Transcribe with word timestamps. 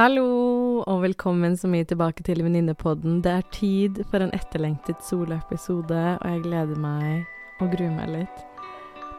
Hallo, 0.00 0.80
og 0.88 1.02
velkommen 1.02 1.58
så 1.60 1.68
mye 1.68 1.84
tilbake 1.84 2.24
til 2.24 2.38
Venninnepodden. 2.40 3.18
Det 3.20 3.32
er 3.36 3.42
tid 3.52 3.98
for 4.08 4.24
en 4.24 4.32
etterlengtet 4.32 5.02
soloepisode, 5.04 5.98
og 6.16 6.24
jeg 6.24 6.40
gleder 6.46 6.80
meg 6.80 7.26
og 7.60 7.68
gruer 7.74 7.92
meg 7.92 8.08
litt 8.14 8.40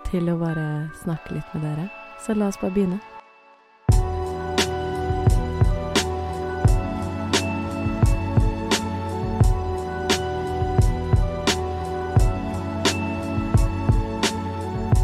til 0.09 0.33
å 0.33 0.39
bare 0.41 0.89
snakke 1.03 1.37
litt 1.37 1.53
med 1.53 1.67
dere. 1.67 1.85
Så 2.25 2.33
la 2.33 2.49
oss 2.49 2.57
bare 2.57 2.73
begynne. 2.73 2.97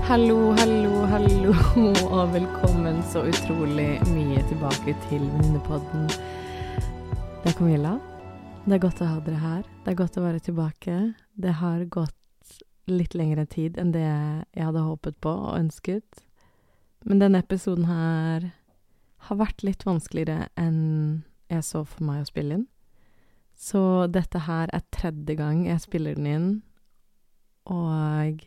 Hallo, 0.09 0.55
hallo, 0.57 0.96
hallo, 1.07 1.53
og 2.11 2.33
velkommen 2.33 2.97
så 3.07 3.21
utrolig 3.29 3.93
mye 4.11 4.41
tilbake 4.49 4.91
til 5.05 5.21
Venninnepodden. 5.23 6.09
Det 6.09 7.51
er 7.51 7.55
Camilla. 7.55 7.93
Det 8.65 8.75
er 8.75 8.81
godt 8.83 8.99
å 9.05 9.07
ha 9.07 9.21
dere 9.23 9.39
her. 9.39 9.61
Det 9.85 9.93
er 9.93 9.99
godt 10.01 10.17
å 10.19 10.23
være 10.25 10.41
tilbake. 10.43 10.97
Det 11.39 11.53
har 11.61 11.85
gått 11.93 12.57
litt 12.91 13.15
lengre 13.15 13.45
tid 13.47 13.79
enn 13.79 13.93
det 13.95 14.03
jeg 14.03 14.65
hadde 14.65 14.83
håpet 14.83 15.15
på 15.23 15.31
og 15.31 15.55
ønsket. 15.61 16.25
Men 17.07 17.23
denne 17.23 17.39
episoden 17.45 17.87
her 17.87 18.49
har 19.29 19.39
vært 19.39 19.63
litt 19.63 19.87
vanskeligere 19.87 20.49
enn 20.59 21.23
jeg 21.47 21.63
så 21.63 21.85
for 21.87 22.03
meg 22.03 22.25
å 22.25 22.29
spille 22.33 22.59
inn. 22.59 22.67
Så 23.55 23.81
dette 24.11 24.43
her 24.43 24.67
er 24.75 24.83
tredje 24.91 25.39
gang 25.39 25.63
jeg 25.69 25.87
spiller 25.87 26.19
den 26.19 26.27
inn, 26.35 26.51
og 27.63 28.43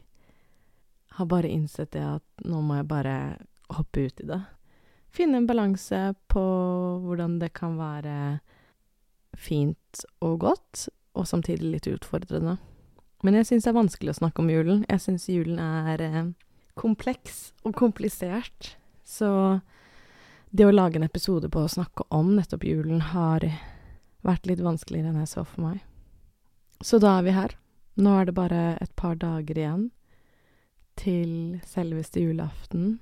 har 1.19 1.27
bare 1.27 1.49
innsett 1.49 1.93
det 1.93 2.05
at 2.07 2.45
nå 2.47 2.63
må 2.65 2.81
jeg 2.81 2.89
bare 2.91 3.17
hoppe 3.75 4.07
ut 4.07 4.23
i 4.23 4.29
det. 4.31 4.41
Finne 5.11 5.41
en 5.41 5.49
balanse 5.49 5.99
på 6.31 6.43
hvordan 7.03 7.39
det 7.41 7.53
kan 7.59 7.77
være 7.81 8.41
fint 9.35 10.05
og 10.23 10.41
godt, 10.45 10.89
og 11.19 11.27
samtidig 11.27 11.73
litt 11.75 11.89
utfordrende. 11.91 12.59
Men 13.27 13.37
jeg 13.37 13.51
syns 13.51 13.67
det 13.67 13.73
er 13.73 13.81
vanskelig 13.81 14.15
å 14.15 14.21
snakke 14.21 14.43
om 14.43 14.51
julen. 14.53 14.85
Jeg 14.89 15.03
syns 15.03 15.27
julen 15.29 15.59
er 15.61 16.03
eh, 16.05 16.31
kompleks 16.79 17.51
og 17.67 17.75
komplisert. 17.77 18.77
Så 19.05 19.61
det 20.51 20.67
å 20.67 20.73
lage 20.75 20.99
en 20.99 21.07
episode 21.07 21.51
på 21.53 21.65
å 21.65 21.71
snakke 21.71 22.07
om 22.15 22.33
nettopp 22.39 22.65
julen 22.65 23.03
har 23.13 23.45
vært 24.27 24.47
litt 24.49 24.63
vanskeligere 24.65 25.13
enn 25.13 25.23
jeg 25.23 25.33
så 25.35 25.45
for 25.45 25.67
meg. 25.67 25.83
Så 26.81 27.01
da 27.03 27.19
er 27.19 27.27
vi 27.27 27.37
her. 27.37 27.57
Nå 28.01 28.15
er 28.17 28.29
det 28.29 28.39
bare 28.39 28.63
et 28.81 28.95
par 28.97 29.19
dager 29.21 29.59
igjen 29.59 29.91
til 30.99 31.61
selveste 31.67 32.23
julaften. 32.23 32.99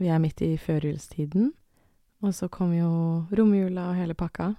Vi 0.00 0.10
er 0.10 0.20
midt 0.22 0.42
i 0.44 0.56
førjulstiden. 0.60 1.52
Og 2.22 2.34
så 2.34 2.48
kommer 2.48 2.78
jo 2.78 2.92
romjula 3.34 3.88
og 3.90 3.98
hele 3.98 4.14
pakka. 4.14 4.52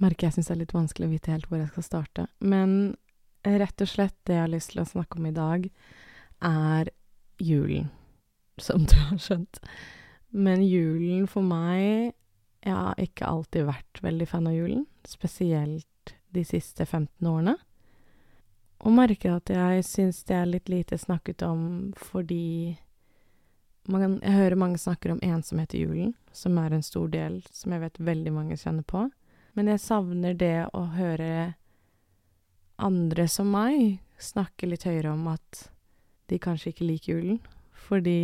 Merker 0.00 0.28
jeg 0.28 0.36
syns 0.36 0.50
det 0.50 0.54
er 0.54 0.60
litt 0.62 0.76
vanskelig 0.76 1.08
å 1.08 1.12
vite 1.12 1.32
helt 1.32 1.48
hvor 1.48 1.60
jeg 1.60 1.70
skal 1.72 1.86
starte. 1.86 2.26
Men 2.40 2.96
rett 3.44 3.84
og 3.84 3.88
slett 3.88 4.16
det 4.28 4.36
jeg 4.36 4.44
har 4.44 4.52
lyst 4.52 4.74
til 4.74 4.82
å 4.82 4.88
snakke 4.88 5.20
om 5.20 5.28
i 5.28 5.36
dag, 5.36 5.66
er 6.44 6.90
julen. 7.40 7.88
Som 8.60 8.84
du 8.88 8.96
har 9.08 9.20
skjønt. 9.20 9.60
Men 10.30 10.62
julen 10.62 11.26
for 11.26 11.42
meg 11.42 12.14
Jeg 12.60 12.76
har 12.76 12.98
ikke 13.00 13.24
alltid 13.24 13.64
vært 13.64 14.02
veldig 14.04 14.26
fan 14.28 14.48
av 14.50 14.52
julen. 14.52 14.82
Spesielt 15.08 16.12
de 16.36 16.42
siste 16.44 16.84
15 16.84 17.24
årene. 17.24 17.54
Og 18.80 18.94
merker 18.96 19.36
at 19.36 19.50
jeg 19.52 19.84
syns 19.84 20.22
det 20.28 20.36
er 20.36 20.48
litt 20.48 20.70
lite 20.72 20.96
snakket 20.98 21.42
om 21.44 21.92
fordi 22.00 22.78
man, 23.90 24.20
Jeg 24.22 24.32
hører 24.32 24.56
mange 24.60 24.78
snakker 24.78 25.12
om 25.12 25.22
ensomhet 25.24 25.74
i 25.74 25.82
julen, 25.82 26.14
som 26.32 26.58
er 26.58 26.72
en 26.72 26.84
stor 26.84 27.08
del 27.08 27.40
som 27.50 27.72
jeg 27.72 27.80
vet 27.80 27.98
veldig 27.98 28.32
mange 28.32 28.56
kjenner 28.56 28.84
på. 28.86 29.08
Men 29.56 29.66
jeg 29.72 29.82
savner 29.82 30.36
det 30.36 30.68
å 30.76 30.84
høre 30.94 31.54
andre 32.78 33.26
som 33.28 33.50
meg 33.50 33.98
snakke 34.20 34.68
litt 34.68 34.84
høyere 34.86 35.14
om 35.16 35.26
at 35.32 35.64
de 36.30 36.38
kanskje 36.38 36.70
ikke 36.70 36.86
liker 36.86 37.12
julen. 37.16 37.40
Fordi 37.90 38.20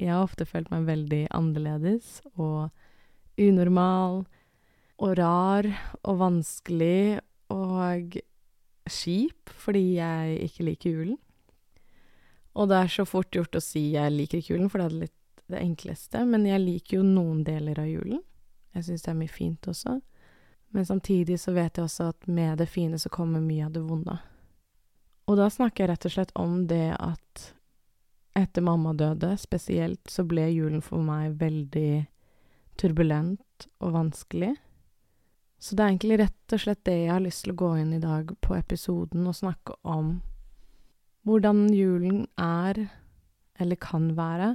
jeg 0.00 0.10
har 0.10 0.24
ofte 0.24 0.48
følt 0.48 0.70
meg 0.72 0.88
veldig 0.88 1.22
annerledes 1.36 2.18
og 2.34 2.72
unormal 3.40 4.24
og 5.00 5.12
rar 5.20 5.68
og 6.02 6.18
vanskelig 6.24 7.20
og 7.52 8.18
kjip 8.92 9.52
fordi 9.60 9.84
jeg 9.98 10.38
ikke 10.48 10.66
liker 10.68 10.96
julen. 10.98 11.18
Og 12.58 12.68
det 12.70 12.80
er 12.80 12.92
så 12.92 13.06
fort 13.06 13.30
gjort 13.34 13.56
å 13.56 13.62
si 13.62 13.92
jeg 13.94 14.12
liker 14.12 14.40
ikke 14.40 14.54
julen, 14.56 14.70
for 14.70 14.82
det 14.82 14.88
er 14.90 15.02
litt 15.06 15.44
det 15.50 15.60
enkleste. 15.62 16.24
Men 16.26 16.46
jeg 16.48 16.62
liker 16.62 16.98
jo 16.98 17.06
noen 17.06 17.44
deler 17.46 17.78
av 17.82 17.90
julen. 17.90 18.22
Jeg 18.74 18.86
syns 18.86 19.06
det 19.06 19.12
er 19.12 19.20
mye 19.20 19.32
fint 19.32 19.70
også. 19.70 19.96
Men 20.70 20.86
samtidig 20.86 21.40
så 21.42 21.54
vet 21.54 21.78
jeg 21.78 21.86
også 21.86 22.10
at 22.12 22.28
med 22.30 22.60
det 22.62 22.68
fine 22.70 22.98
så 22.98 23.10
kommer 23.10 23.42
mye 23.42 23.66
av 23.66 23.72
det 23.74 23.82
vonde. 23.82 24.18
Og 25.30 25.38
da 25.38 25.48
snakker 25.50 25.84
jeg 25.84 25.92
rett 25.92 26.06
og 26.06 26.14
slett 26.14 26.36
om 26.38 26.60
det 26.70 26.94
at 26.98 27.48
etter 28.38 28.62
mamma 28.62 28.94
døde 28.94 29.34
spesielt, 29.38 30.02
så 30.10 30.24
ble 30.26 30.46
julen 30.50 30.82
for 30.82 31.02
meg 31.02 31.34
veldig 31.40 32.06
turbulent 32.78 33.66
og 33.82 33.94
vanskelig. 33.94 34.54
Så 35.60 35.76
det 35.76 35.84
er 35.84 35.92
egentlig 35.92 36.18
rett 36.22 36.54
og 36.56 36.62
slett 36.62 36.80
det 36.88 36.96
jeg 36.96 37.12
har 37.12 37.20
lyst 37.20 37.44
til 37.44 37.52
å 37.52 37.60
gå 37.60 37.70
inn 37.82 37.92
i 37.92 38.00
dag 38.00 38.32
på 38.40 38.56
episoden 38.56 39.26
og 39.28 39.36
snakke 39.36 39.76
om. 39.84 40.14
Hvordan 41.28 41.66
julen 41.76 42.24
er, 42.40 42.86
eller 43.60 43.76
kan 43.76 44.14
være, 44.16 44.54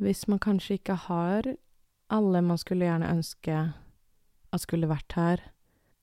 hvis 0.00 0.26
man 0.28 0.42
kanskje 0.42 0.76
ikke 0.76 0.98
har 1.08 1.48
alle 2.12 2.42
man 2.44 2.60
skulle 2.60 2.84
gjerne 2.84 3.08
ønske 3.08 3.56
at 4.50 4.62
skulle 4.64 4.90
vært 4.90 5.16
her, 5.16 5.42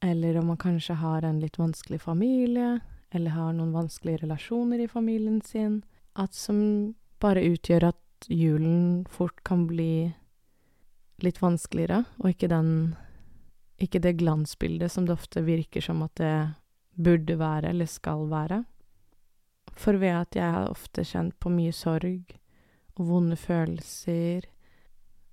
eller 0.01 0.39
om 0.39 0.51
man 0.53 0.61
kanskje 0.61 0.97
har 0.97 1.25
en 1.25 1.41
litt 1.41 1.57
vanskelig 1.59 1.99
familie, 2.01 2.79
eller 3.13 3.35
har 3.35 3.53
noen 3.53 3.73
vanskelige 3.75 4.23
relasjoner 4.23 4.81
i 4.83 4.89
familien 4.91 5.41
sin, 5.45 5.81
at 6.17 6.33
som 6.33 6.95
bare 7.21 7.45
utgjør 7.53 7.91
at 7.91 8.29
julen 8.31 9.05
fort 9.11 9.43
kan 9.45 9.67
bli 9.69 10.13
litt 11.21 11.41
vanskeligere, 11.41 12.03
og 12.21 12.33
ikke 12.33 12.49
den 12.51 12.71
ikke 13.81 14.01
det 14.01 14.17
glansbildet 14.21 14.91
som 14.91 15.05
det 15.05 15.13
ofte 15.17 15.43
virker 15.45 15.83
som 15.83 16.01
at 16.05 16.15
det 16.17 16.35
burde 16.97 17.37
være 17.39 17.69
eller 17.69 17.89
skal 17.89 18.25
være. 18.31 18.63
For 19.77 19.99
ved 20.01 20.15
at 20.15 20.35
jeg 20.35 20.51
har 20.51 20.71
ofte 20.71 21.05
kjent 21.05 21.35
på 21.39 21.51
mye 21.53 21.73
sorg 21.75 22.33
og 22.97 23.03
vonde 23.05 23.37
følelser, 23.37 24.47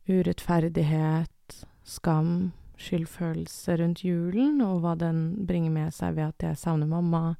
urettferdighet, 0.08 1.64
skam, 1.84 2.52
skyldfølelse 2.76 3.78
rundt 3.80 4.02
julen, 4.04 4.60
og 4.60 4.82
hva 4.84 4.92
den 5.00 5.46
bringer 5.48 5.72
med 5.72 5.94
seg 5.96 6.18
ved 6.18 6.34
at 6.34 6.44
jeg 6.44 6.60
savner 6.60 6.90
mamma, 6.90 7.38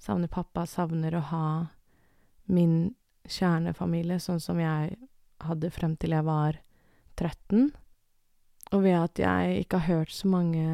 savner 0.00 0.30
pappa, 0.32 0.64
savner 0.64 1.18
å 1.18 1.26
ha 1.32 1.48
min 2.48 2.94
kjernefamilie 3.28 4.16
sånn 4.22 4.40
som 4.40 4.60
jeg 4.62 4.96
hadde 5.44 5.70
frem 5.74 5.98
til 6.00 6.16
jeg 6.16 6.24
var 6.24 6.56
13 7.18 7.68
og 8.72 8.82
ved 8.84 8.96
at 8.98 9.20
jeg 9.22 9.62
ikke 9.62 9.80
har 9.80 9.96
hørt 9.98 10.12
så 10.12 10.28
mange 10.28 10.66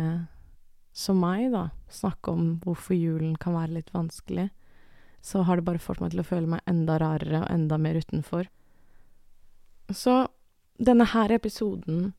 som 0.94 1.18
meg, 1.18 1.50
da, 1.52 1.68
snakke 1.90 2.30
om 2.30 2.46
hvorfor 2.62 2.94
julen 2.94 3.34
kan 3.40 3.56
være 3.56 3.80
litt 3.80 3.90
vanskelig, 3.94 4.48
så 5.24 5.42
har 5.42 5.58
det 5.58 5.66
bare 5.66 5.82
fått 5.82 6.02
meg 6.02 6.12
til 6.12 6.22
å 6.22 6.26
føle 6.26 6.50
meg 6.54 6.66
enda 6.70 6.98
rarere 7.00 7.42
og 7.42 7.50
enda 7.50 7.78
mer 7.80 7.98
utenfor. 7.98 8.46
Så 9.90 10.26
denne 10.78 11.06
her 11.10 11.32
episoden 11.34 12.12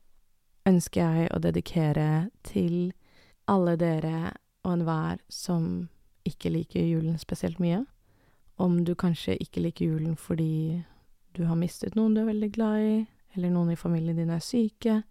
ønsker 0.66 1.00
jeg 1.00 1.30
å 1.32 1.40
dedikere 1.42 2.28
til 2.46 2.92
alle 3.46 3.76
dere 3.78 4.32
og 4.66 4.72
enhver 4.72 5.20
som 5.30 5.88
ikke 6.26 6.50
liker 6.50 6.82
julen 6.82 7.18
spesielt 7.22 7.60
mye. 7.62 7.84
Om 8.58 8.82
du 8.84 8.96
kanskje 8.98 9.36
ikke 9.38 9.62
liker 9.62 9.92
julen 9.92 10.16
fordi 10.18 10.82
du 11.36 11.44
har 11.46 11.58
mistet 11.60 11.94
noen 11.94 12.16
du 12.16 12.24
er 12.24 12.32
veldig 12.32 12.50
glad 12.56 12.82
i, 12.82 12.96
eller 13.36 13.52
noen 13.52 13.74
i 13.74 13.78
familien 13.78 14.18
din 14.18 14.32
er 14.32 14.42
syke, 14.42 15.02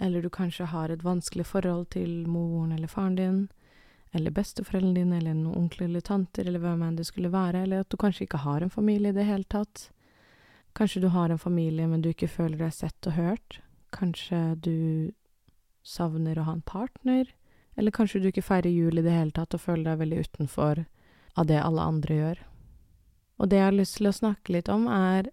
eller 0.00 0.22
du 0.22 0.30
kanskje 0.30 0.68
har 0.70 0.90
et 0.90 1.04
vanskelig 1.04 1.46
forhold 1.46 1.90
til 1.94 2.26
moren 2.28 2.72
eller 2.72 2.88
faren 2.88 3.16
din, 3.16 3.38
eller 4.12 4.30
besteforeldrene 4.30 4.94
dine, 4.94 5.18
eller 5.18 5.34
noen 5.34 5.66
onkler 5.66 5.88
eller 5.88 6.04
tanter, 6.04 6.46
eller 6.46 6.62
hvem 6.62 6.82
enn 6.86 6.96
det 6.96 7.06
skulle 7.08 7.32
være, 7.32 7.64
eller 7.64 7.84
at 7.84 7.90
du 7.90 7.96
kanskje 8.00 8.26
ikke 8.26 8.44
har 8.44 8.62
en 8.62 8.72
familie 8.72 9.12
i 9.12 9.16
det 9.16 9.26
hele 9.28 9.48
tatt. 9.48 9.90
Kanskje 10.76 11.02
du 11.04 11.08
har 11.08 11.30
en 11.30 11.40
familie, 11.40 11.88
men 11.88 12.02
du 12.04 12.10
ikke 12.12 12.28
føler 12.28 12.60
deg 12.60 12.74
sett 12.76 13.08
og 13.08 13.16
hørt. 13.16 13.60
Kanskje 13.96 14.40
du 14.60 15.12
savner 15.86 16.38
å 16.38 16.46
ha 16.48 16.56
en 16.56 16.64
partner, 16.66 17.30
eller 17.76 17.94
kanskje 17.94 18.20
du 18.20 18.28
ikke 18.30 18.44
feirer 18.44 18.72
jul 18.72 18.98
i 18.98 19.04
det 19.04 19.14
hele 19.14 19.34
tatt 19.36 19.54
og 19.54 19.62
føler 19.62 19.90
deg 19.90 20.00
veldig 20.04 20.20
utenfor 20.26 20.84
av 21.36 21.48
det 21.48 21.60
alle 21.60 21.88
andre 21.92 22.20
gjør. 22.20 22.44
Og 23.36 23.50
det 23.52 23.60
jeg 23.60 23.68
har 23.68 23.76
lyst 23.76 23.98
til 23.98 24.08
å 24.08 24.16
snakke 24.16 24.54
litt 24.56 24.70
om, 24.72 24.86
er 24.88 25.28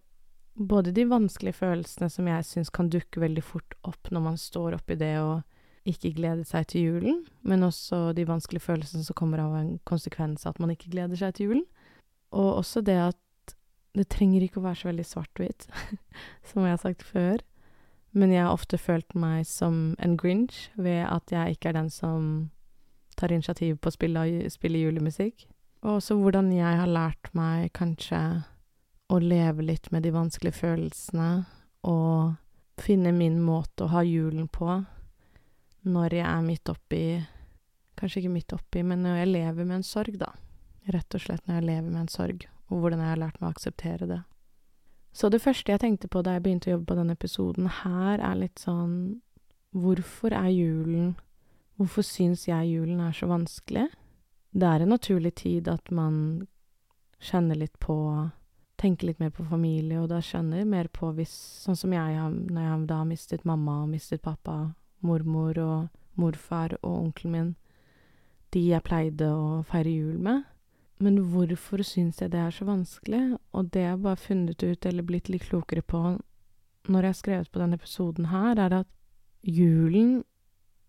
både 0.54 0.94
de 0.94 1.06
vanskelige 1.10 1.58
følelsene 1.58 2.10
som 2.12 2.28
jeg 2.30 2.46
syns 2.46 2.72
kan 2.74 2.92
dukke 2.94 3.22
veldig 3.24 3.44
fort 3.46 3.76
opp 3.88 4.12
når 4.14 4.26
man 4.28 4.38
står 4.38 4.78
oppi 4.78 4.98
det 5.00 5.16
og 5.22 5.42
ikke 5.90 6.14
gleder 6.16 6.46
seg 6.48 6.68
til 6.72 6.86
julen, 6.88 7.24
men 7.44 7.66
også 7.66 8.14
de 8.16 8.24
vanskelige 8.28 8.64
følelsene 8.64 9.04
som 9.04 9.18
kommer 9.20 9.42
av 9.44 9.56
en 9.60 9.74
konsekvens 9.90 10.46
av 10.46 10.54
at 10.54 10.62
man 10.64 10.72
ikke 10.72 10.94
gleder 10.94 11.20
seg 11.20 11.36
til 11.36 11.50
julen. 11.50 11.66
Og 12.32 12.62
også 12.62 12.82
det 12.86 12.96
at 13.10 13.56
det 13.94 14.08
trenger 14.10 14.46
ikke 14.46 14.62
å 14.62 14.66
være 14.66 14.80
så 14.80 14.90
veldig 14.90 15.06
svart-hvitt, 15.06 15.68
som 16.50 16.64
jeg 16.64 16.76
har 16.76 16.82
sagt 16.82 17.04
før, 17.06 17.44
Men 18.14 18.30
jeg 18.30 18.44
har 18.46 18.54
ofte 18.54 18.78
følt 18.78 19.16
meg 19.18 19.42
som 19.50 19.96
en 19.98 20.18
grinch 20.22 20.70
ved 20.78 21.02
at 21.02 21.32
jeg 21.34 21.56
ikke 21.56 21.72
er 21.72 21.80
den 21.80 21.90
som 21.90 22.52
tar 23.18 23.32
initiativ 23.34 23.80
på 23.82 23.90
å 23.90 23.96
spille, 23.96 24.50
spille 24.54 24.84
julemusikk. 24.84 25.48
Og 25.82 25.96
også 25.98 26.20
hvordan 26.22 26.52
jeg 26.54 26.78
har 26.78 26.88
lært 26.88 27.32
meg 27.34 27.72
kanskje 27.74 28.44
å 29.14 29.20
leve 29.22 29.66
litt 29.66 29.92
med 29.94 30.06
de 30.06 30.14
vanskelige 30.14 30.58
følelsene 30.58 31.30
og 31.90 32.34
finne 32.82 33.14
min 33.14 33.38
måte 33.44 33.86
å 33.86 33.92
ha 33.94 34.02
julen 34.06 34.48
på 34.50 34.80
når 35.84 36.18
jeg 36.18 36.28
er 36.30 36.46
midt 36.46 36.72
oppi 36.72 37.06
Kanskje 37.94 38.24
ikke 38.24 38.34
midt 38.34 38.54
oppi, 38.56 38.82
men 38.82 39.04
når 39.06 39.20
jeg 39.20 39.30
lever 39.30 39.68
med 39.70 39.76
en 39.78 39.84
sorg, 39.86 40.16
da. 40.18 40.32
Rett 40.92 41.14
og 41.14 41.22
slett 41.22 41.44
når 41.46 41.60
jeg 41.60 41.66
lever 41.68 41.92
med 41.92 42.00
en 42.02 42.10
sorg, 42.12 42.48
og 42.68 42.82
hvordan 42.82 43.04
jeg 43.04 43.12
har 43.12 43.20
lært 43.22 43.38
meg 43.38 43.46
å 43.46 43.54
akseptere 43.54 44.08
det. 44.10 44.18
Så 45.14 45.30
det 45.30 45.40
første 45.44 45.72
jeg 45.72 45.84
tenkte 45.84 46.10
på 46.10 46.24
da 46.26 46.34
jeg 46.34 46.44
begynte 46.44 46.72
å 46.72 46.74
jobbe 46.74 46.90
på 46.90 46.98
denne 46.98 47.14
episoden 47.14 47.70
her, 47.84 48.18
er 48.18 48.40
litt 48.42 48.60
sånn 48.60 48.96
Hvorfor 49.78 50.34
er 50.34 50.50
julen 50.50 51.14
Hvorfor 51.78 52.06
syns 52.06 52.48
jeg 52.50 52.74
julen 52.74 53.00
er 53.02 53.14
så 53.18 53.30
vanskelig? 53.30 53.88
Det 54.54 54.68
er 54.68 54.84
en 54.84 54.94
naturlig 54.94 55.36
tid 55.40 55.70
at 55.70 55.90
man 55.94 56.48
kjenner 57.24 57.58
litt 57.58 57.78
på 57.82 57.96
Tenker 58.84 59.08
litt 59.08 59.20
mer 59.24 59.32
på 59.32 59.46
familie, 59.48 60.02
og 60.02 60.10
da 60.12 60.20
skjønner 60.20 60.66
mer 60.68 60.90
på 60.92 61.14
hvis 61.16 61.32
Sånn 61.64 61.78
som 61.80 61.94
jeg 61.96 62.18
når 62.52 62.66
jeg 62.66 62.88
da 62.90 62.98
har 63.00 63.08
mistet 63.08 63.46
mamma 63.48 63.78
og 63.86 63.94
mistet 63.94 64.24
pappa, 64.26 64.74
mormor 65.00 65.60
og 65.64 66.20
morfar 66.20 66.76
og 66.82 66.92
onkelen 66.98 67.32
min, 67.32 67.54
de 68.52 68.66
jeg 68.68 68.86
pleide 68.86 69.30
å 69.32 69.62
feire 69.70 69.94
jul 69.94 70.20
med. 70.20 70.44
Men 71.04 71.22
hvorfor 71.32 71.82
syns 71.88 72.20
jeg 72.22 72.34
det 72.36 72.42
er 72.44 72.54
så 72.54 72.68
vanskelig? 72.68 73.24
Og 73.56 73.72
det 73.74 73.88
jeg 73.88 74.04
bare 74.04 74.20
funnet 74.20 74.64
ut, 74.64 74.86
eller 74.86 75.08
blitt 75.08 75.32
litt 75.32 75.48
klokere 75.48 75.82
på 75.82 76.04
når 76.92 77.08
jeg 77.08 77.14
har 77.14 77.20
skrevet 77.22 77.52
på 77.52 77.64
denne 77.64 77.80
episoden 77.80 78.30
her, 78.32 78.60
er 78.60 78.78
at 78.84 78.90
julen 79.48 80.24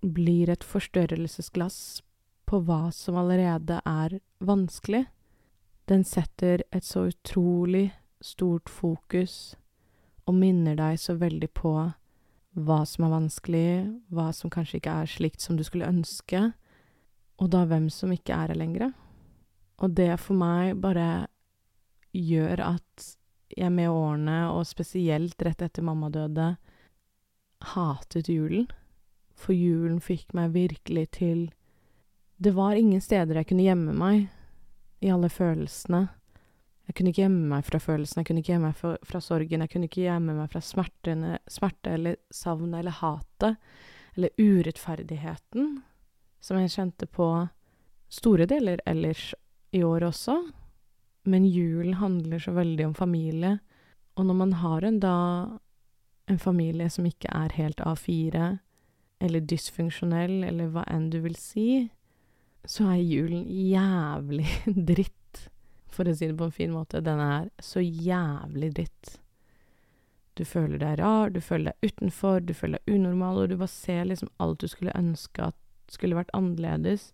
blir 0.02 0.50
et 0.52 0.67
forstørrelsesglass 0.67 2.02
på 2.50 2.61
hva 2.67 2.88
som 2.93 3.17
allerede 3.23 3.79
er 3.87 4.19
vanskelig. 4.44 5.06
Den 5.91 6.05
setter 6.05 6.63
et 6.73 6.85
så 6.85 7.09
utrolig 7.11 7.91
stort 8.25 8.71
fokus 8.73 9.55
og 10.25 10.37
minner 10.39 10.79
deg 10.79 10.97
så 11.01 11.17
veldig 11.21 11.51
på 11.53 11.75
hva 12.55 12.79
som 12.89 13.05
er 13.05 13.13
vanskelig, 13.13 13.71
hva 14.15 14.31
som 14.33 14.53
kanskje 14.53 14.79
ikke 14.79 14.95
er 15.03 15.11
slikt 15.11 15.45
som 15.45 15.59
du 15.59 15.65
skulle 15.67 15.91
ønske, 15.91 16.53
og 17.43 17.51
da 17.51 17.65
hvem 17.69 17.91
som 17.93 18.13
ikke 18.15 18.33
er 18.33 18.53
her 18.53 18.57
lenger. 18.57 18.93
Og 19.83 19.97
det 19.99 20.15
for 20.23 20.39
meg 20.39 20.79
bare 20.81 21.27
gjør 22.15 22.63
at 22.63 23.09
jeg 23.55 23.73
med 23.75 23.91
årene, 23.91 24.39
og 24.55 24.67
spesielt 24.67 25.43
rett 25.43 25.63
etter 25.67 25.85
mamma 25.85 26.09
døde, 26.15 26.55
hatet 27.75 28.31
julen. 28.31 28.71
For 29.35 29.53
julen 29.53 29.99
fikk 30.03 30.33
meg 30.35 30.55
virkelig 30.55 31.09
til 31.19 31.49
Det 32.39 32.53
var 32.55 32.79
ingen 32.79 33.01
steder 33.03 33.41
jeg 33.41 33.49
kunne 33.51 33.67
gjemme 33.67 33.93
meg 33.99 34.29
i 35.05 35.11
alle 35.12 35.29
følelsene. 35.29 36.06
Jeg 36.85 36.97
kunne 36.97 37.12
ikke 37.12 37.23
gjemme 37.25 37.49
meg 37.49 37.65
fra 37.65 37.81
følelsene, 37.81 38.21
jeg 38.23 38.29
kunne 38.29 38.43
ikke 38.43 38.53
gjemme 38.53 38.71
meg 38.71 38.79
fra, 38.79 38.93
fra 39.09 39.21
sorgen, 39.25 39.65
jeg 39.65 39.73
kunne 39.73 39.89
ikke 39.89 40.05
gjemme 40.05 40.37
meg 40.37 40.51
fra 40.53 40.61
smertene, 40.65 41.39
smerte 41.49 41.95
eller 41.97 42.19
savnet 42.33 42.81
eller 42.83 42.99
hatet, 42.99 43.56
eller 44.15 44.35
urettferdigheten, 44.41 45.71
som 46.45 46.61
jeg 46.61 46.75
kjente 46.75 47.09
på 47.09 47.29
store 48.12 48.47
deler 48.49 48.83
ellers 48.87 49.33
i 49.75 49.81
år 49.83 50.11
også. 50.11 50.37
Men 51.25 51.49
julen 51.49 51.97
handler 51.99 52.43
så 52.43 52.53
veldig 52.53 52.91
om 52.91 52.97
familie, 52.97 53.57
og 54.15 54.29
når 54.29 54.37
man 54.39 54.53
har 54.61 54.85
en 54.85 55.00
da 55.03 55.17
en 56.31 56.39
familie 56.41 56.89
som 56.93 57.09
ikke 57.09 57.33
er 57.33 57.57
helt 57.57 57.81
A4, 57.81 58.45
eller 59.25 59.49
dysfunksjonell, 59.49 60.43
eller 60.45 60.69
hva 60.73 60.85
enn 60.91 61.09
du 61.12 61.19
vil 61.25 61.37
si, 61.41 61.89
så 62.64 62.87
er 62.94 63.02
julen 63.02 63.44
jævlig 63.49 64.49
dritt, 64.90 65.44
for 65.93 66.08
å 66.08 66.14
si 66.16 66.28
det 66.31 66.38
på 66.38 66.49
en 66.49 66.55
fin 66.55 66.72
måte. 66.75 67.02
Den 67.05 67.20
er 67.22 67.50
så 67.62 67.82
jævlig 67.84 68.72
dritt. 68.78 69.19
Du 70.34 70.43
føler 70.49 70.81
deg 70.81 70.99
rar, 70.99 71.31
du 71.31 71.38
føler 71.44 71.70
deg 71.70 71.93
utenfor, 71.93 72.40
du 72.43 72.55
føler 72.56 72.81
deg 72.81 72.96
unormal, 72.96 73.44
og 73.44 73.52
du 73.52 73.58
bare 73.61 73.70
ser 73.70 74.08
liksom 74.08 74.32
alt 74.43 74.64
du 74.64 74.70
skulle 74.70 74.96
ønske 74.99 75.50
at 75.52 75.58
skulle 75.93 76.16
vært 76.19 76.32
annerledes, 76.34 77.12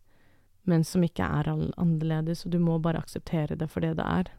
men 0.69 0.85
som 0.87 1.05
ikke 1.05 1.26
er 1.26 1.50
annerledes, 1.50 2.44
og 2.47 2.55
du 2.55 2.61
må 2.62 2.79
bare 2.81 3.00
akseptere 3.02 3.58
det 3.58 3.69
for 3.73 3.85
det 3.85 3.97
det 3.99 4.06
er. 4.06 4.31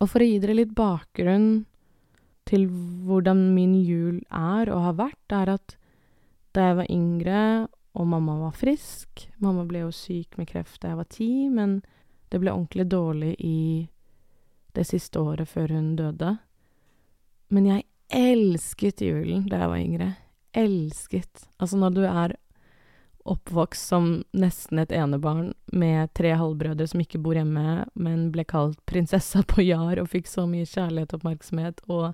Og 0.00 0.08
for 0.08 0.22
å 0.22 0.28
gi 0.28 0.38
dere 0.40 0.56
litt 0.56 0.72
bakgrunn 0.76 1.66
til 2.48 2.64
hvordan 3.06 3.50
min 3.54 3.74
jul 3.84 4.22
er 4.32 4.70
og 4.72 4.86
har 4.86 4.96
vært, 5.02 5.34
er 5.36 5.52
at 5.58 5.76
da 6.56 6.70
jeg 6.70 6.78
var 6.80 6.90
yngre 6.90 7.42
og 7.92 8.06
mamma 8.06 8.36
var 8.38 8.52
frisk 8.54 9.24
Mamma 9.42 9.64
ble 9.66 9.82
jo 9.82 9.92
syk 9.94 10.36
med 10.38 10.48
kreft 10.50 10.80
da 10.82 10.92
jeg 10.92 11.00
var 11.00 11.08
ti, 11.10 11.30
men 11.50 11.80
det 12.30 12.38
ble 12.38 12.52
ordentlig 12.52 12.86
dårlig 12.92 13.34
i 13.42 13.88
det 14.76 14.84
siste 14.86 15.18
året 15.18 15.50
før 15.50 15.72
hun 15.74 15.96
døde. 15.98 16.36
Men 17.50 17.66
jeg 17.66 17.86
elsket 18.14 19.02
julen 19.02 19.48
da 19.50 19.64
jeg 19.64 19.72
var 19.72 19.80
yngre. 19.80 20.08
Elsket. 20.54 21.48
Altså, 21.58 21.80
når 21.80 21.96
du 21.96 22.04
er 22.06 22.36
oppvokst 23.30 23.90
som 23.90 24.10
nesten 24.32 24.78
et 24.78 24.92
enebarn 24.94 25.52
med 25.72 26.12
tre 26.14 26.32
halvbrødre 26.38 26.86
som 26.88 27.02
ikke 27.02 27.20
bor 27.22 27.36
hjemme, 27.36 27.84
men 27.94 28.28
ble 28.34 28.46
kalt 28.48 28.78
prinsessa 28.88 29.42
på 29.50 29.64
Jar 29.66 30.00
og 30.00 30.12
fikk 30.12 30.30
så 30.30 30.46
mye 30.50 30.68
kjærlighet 30.68 31.12
og 31.12 31.20
oppmerksomhet 31.20 31.82
og 31.88 32.12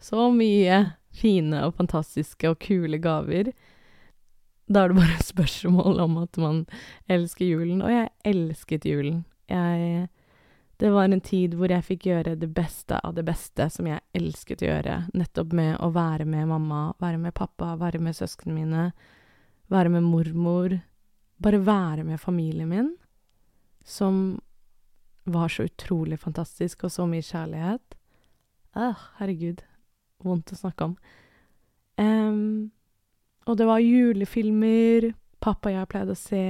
så 0.00 0.30
mye 0.32 0.82
fine 1.12 1.60
og 1.66 1.76
fantastiske 1.76 2.48
og 2.48 2.60
kule 2.64 3.00
gaver. 3.02 3.52
Da 4.70 4.84
er 4.84 4.92
det 4.92 5.00
bare 5.00 5.18
et 5.18 5.26
spørsmål 5.26 6.00
om 6.04 6.16
at 6.22 6.38
man 6.38 6.64
elsker 7.10 7.48
julen, 7.48 7.82
og 7.82 7.90
jeg 7.90 8.10
elsket 8.24 8.86
julen. 8.86 9.24
Jeg 9.50 10.08
Det 10.80 10.88
var 10.90 11.04
en 11.04 11.20
tid 11.20 11.54
hvor 11.58 11.68
jeg 11.68 11.84
fikk 11.84 12.06
gjøre 12.06 12.38
det 12.40 12.48
beste 12.56 12.96
av 13.04 13.12
det 13.14 13.24
beste 13.26 13.66
som 13.68 13.84
jeg 13.86 14.00
elsket 14.16 14.62
å 14.62 14.70
gjøre, 14.70 14.94
nettopp 15.12 15.52
med 15.52 15.74
å 15.76 15.90
være 15.92 16.24
med 16.24 16.48
mamma, 16.48 16.94
være 16.98 17.18
med 17.18 17.34
pappa, 17.34 17.74
være 17.76 17.98
med 18.00 18.16
søsknene 18.16 18.54
mine, 18.54 18.84
være 19.68 19.92
med 19.92 20.06
mormor, 20.08 20.78
bare 21.36 21.60
være 21.60 22.04
med 22.04 22.20
familien 22.20 22.68
min, 22.70 22.96
som 23.84 24.40
var 25.24 25.52
så 25.52 25.68
utrolig 25.68 26.16
fantastisk, 26.18 26.84
og 26.84 26.94
så 26.94 27.04
mye 27.04 27.28
kjærlighet. 27.28 27.96
Åh, 28.76 29.06
herregud 29.18 29.60
vondt 30.24 30.54
å 30.54 30.60
snakke 30.62 30.88
om. 30.88 30.96
Um, 32.00 32.70
og 33.46 33.56
det 33.56 33.66
var 33.68 33.80
julefilmer. 33.82 35.12
Pappa 35.40 35.70
og 35.70 35.78
jeg 35.78 35.90
pleide 35.90 36.16
å 36.16 36.18
se 36.18 36.44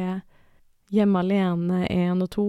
Hjemme 0.91 1.21
alene 1.23 1.85
1 1.87 2.25
og 2.25 2.31
to. 2.35 2.49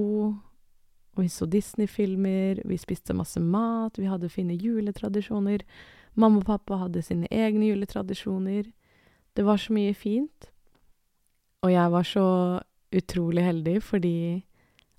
Og 1.13 1.21
vi 1.21 1.27
så 1.29 1.45
Disney-filmer, 1.45 2.63
vi 2.65 2.77
spiste 2.79 3.13
masse 3.13 3.37
mat, 3.37 3.99
vi 3.99 4.07
hadde 4.09 4.31
fine 4.33 4.55
juletradisjoner. 4.57 5.61
Mamma 6.17 6.41
og 6.41 6.47
pappa 6.47 6.79
hadde 6.81 7.03
sine 7.05 7.29
egne 7.29 7.69
juletradisjoner. 7.69 8.71
Det 9.37 9.45
var 9.45 9.61
så 9.61 9.75
mye 9.75 9.93
fint. 9.93 10.49
Og 11.61 11.69
jeg 11.71 11.91
var 11.93 12.07
så 12.07 12.27
utrolig 12.91 13.43
heldig 13.45 13.81
fordi 13.83 14.43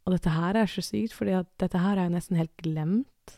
Og 0.04 0.16
dette 0.16 0.30
her 0.34 0.56
er 0.58 0.66
så 0.66 0.82
sykt, 0.82 1.14
at 1.22 1.46
dette 1.60 1.78
her 1.78 1.94
er 1.94 2.08
jo 2.08 2.14
nesten 2.16 2.36
helt 2.36 2.56
glemt. 2.58 3.36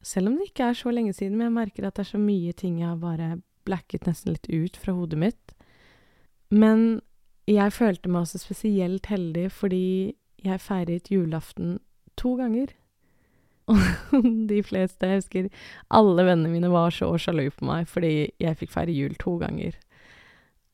Selv 0.00 0.30
om 0.30 0.38
det 0.38 0.46
ikke 0.48 0.70
er 0.70 0.72
så 0.72 0.88
lenge 0.90 1.12
siden, 1.12 1.36
men 1.36 1.50
jeg 1.50 1.52
merker 1.52 1.86
at 1.86 1.96
det 1.96 2.06
er 2.06 2.08
så 2.08 2.18
mye 2.18 2.52
ting 2.52 2.80
jeg 2.80 3.00
bare 3.00 3.42
blacket 3.68 4.06
nesten 4.08 4.34
litt 4.34 4.48
ut 4.50 4.76
fra 4.76 4.94
hodet 4.96 5.18
mitt. 5.18 5.54
Men 6.52 7.00
jeg 7.48 7.74
følte 7.74 8.10
meg 8.10 8.24
også 8.24 8.42
spesielt 8.42 9.08
heldig 9.10 9.48
fordi 9.54 10.14
jeg 10.42 10.62
feiret 10.62 11.10
julaften 11.10 11.78
to 12.18 12.34
ganger. 12.38 12.72
Og 13.72 14.26
de 14.48 14.58
fleste, 14.66 15.06
jeg 15.06 15.22
husker 15.22 15.48
alle 15.94 16.26
vennene 16.26 16.50
mine 16.52 16.70
var 16.72 16.90
så 16.94 17.08
sjalu 17.18 17.48
på 17.54 17.66
meg 17.68 17.88
fordi 17.90 18.32
jeg 18.42 18.58
fikk 18.60 18.74
feire 18.74 18.94
jul 18.94 19.14
to 19.22 19.36
ganger. 19.42 19.76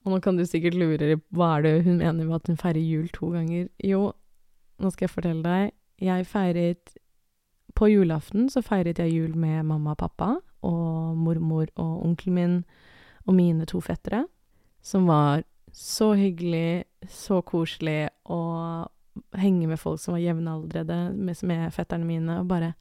Og 0.05 0.15
nå 0.15 0.21
kan 0.25 0.39
du 0.39 0.47
sikkert 0.49 0.79
lure 0.79 1.19
hva 1.37 1.59
er 1.59 1.67
det 1.67 1.75
hun 1.85 2.01
mener 2.01 2.25
med 2.25 2.39
at 2.41 2.49
hun 2.49 2.61
feirer 2.61 2.81
jul 2.81 3.09
to 3.13 3.33
ganger. 3.35 3.69
Jo, 3.85 4.13
nå 4.81 4.91
skal 4.95 5.07
jeg 5.07 5.15
fortelle 5.15 5.45
deg. 5.45 5.75
Jeg 6.01 6.27
feiret 6.31 6.95
på 7.77 7.91
julaften 7.91 8.49
så 8.51 8.63
feiret 8.65 8.99
jeg 8.99 9.13
jul 9.15 9.35
med 9.37 9.67
mamma 9.69 9.95
og 9.95 10.01
pappa 10.01 10.31
og 10.67 11.17
mormor 11.17 11.69
og 11.77 12.05
onkelen 12.07 12.35
min 12.35 12.59
og 13.29 13.35
mine 13.37 13.67
to 13.69 13.81
fettere, 13.85 14.25
som 14.81 15.07
var 15.07 15.45
så 15.73 16.15
hyggelig, 16.17 16.85
så 17.09 17.43
koselig 17.45 18.09
å 18.25 18.41
henge 19.37 19.69
med 19.69 19.81
folk 19.81 20.01
som 20.01 20.15
var 20.17 20.23
jevnaldrende 20.23 20.99
med, 21.13 21.43
med 21.45 21.75
fetterne 21.75 22.09
mine, 22.09 22.41
og 22.41 22.49
bare 22.49 22.73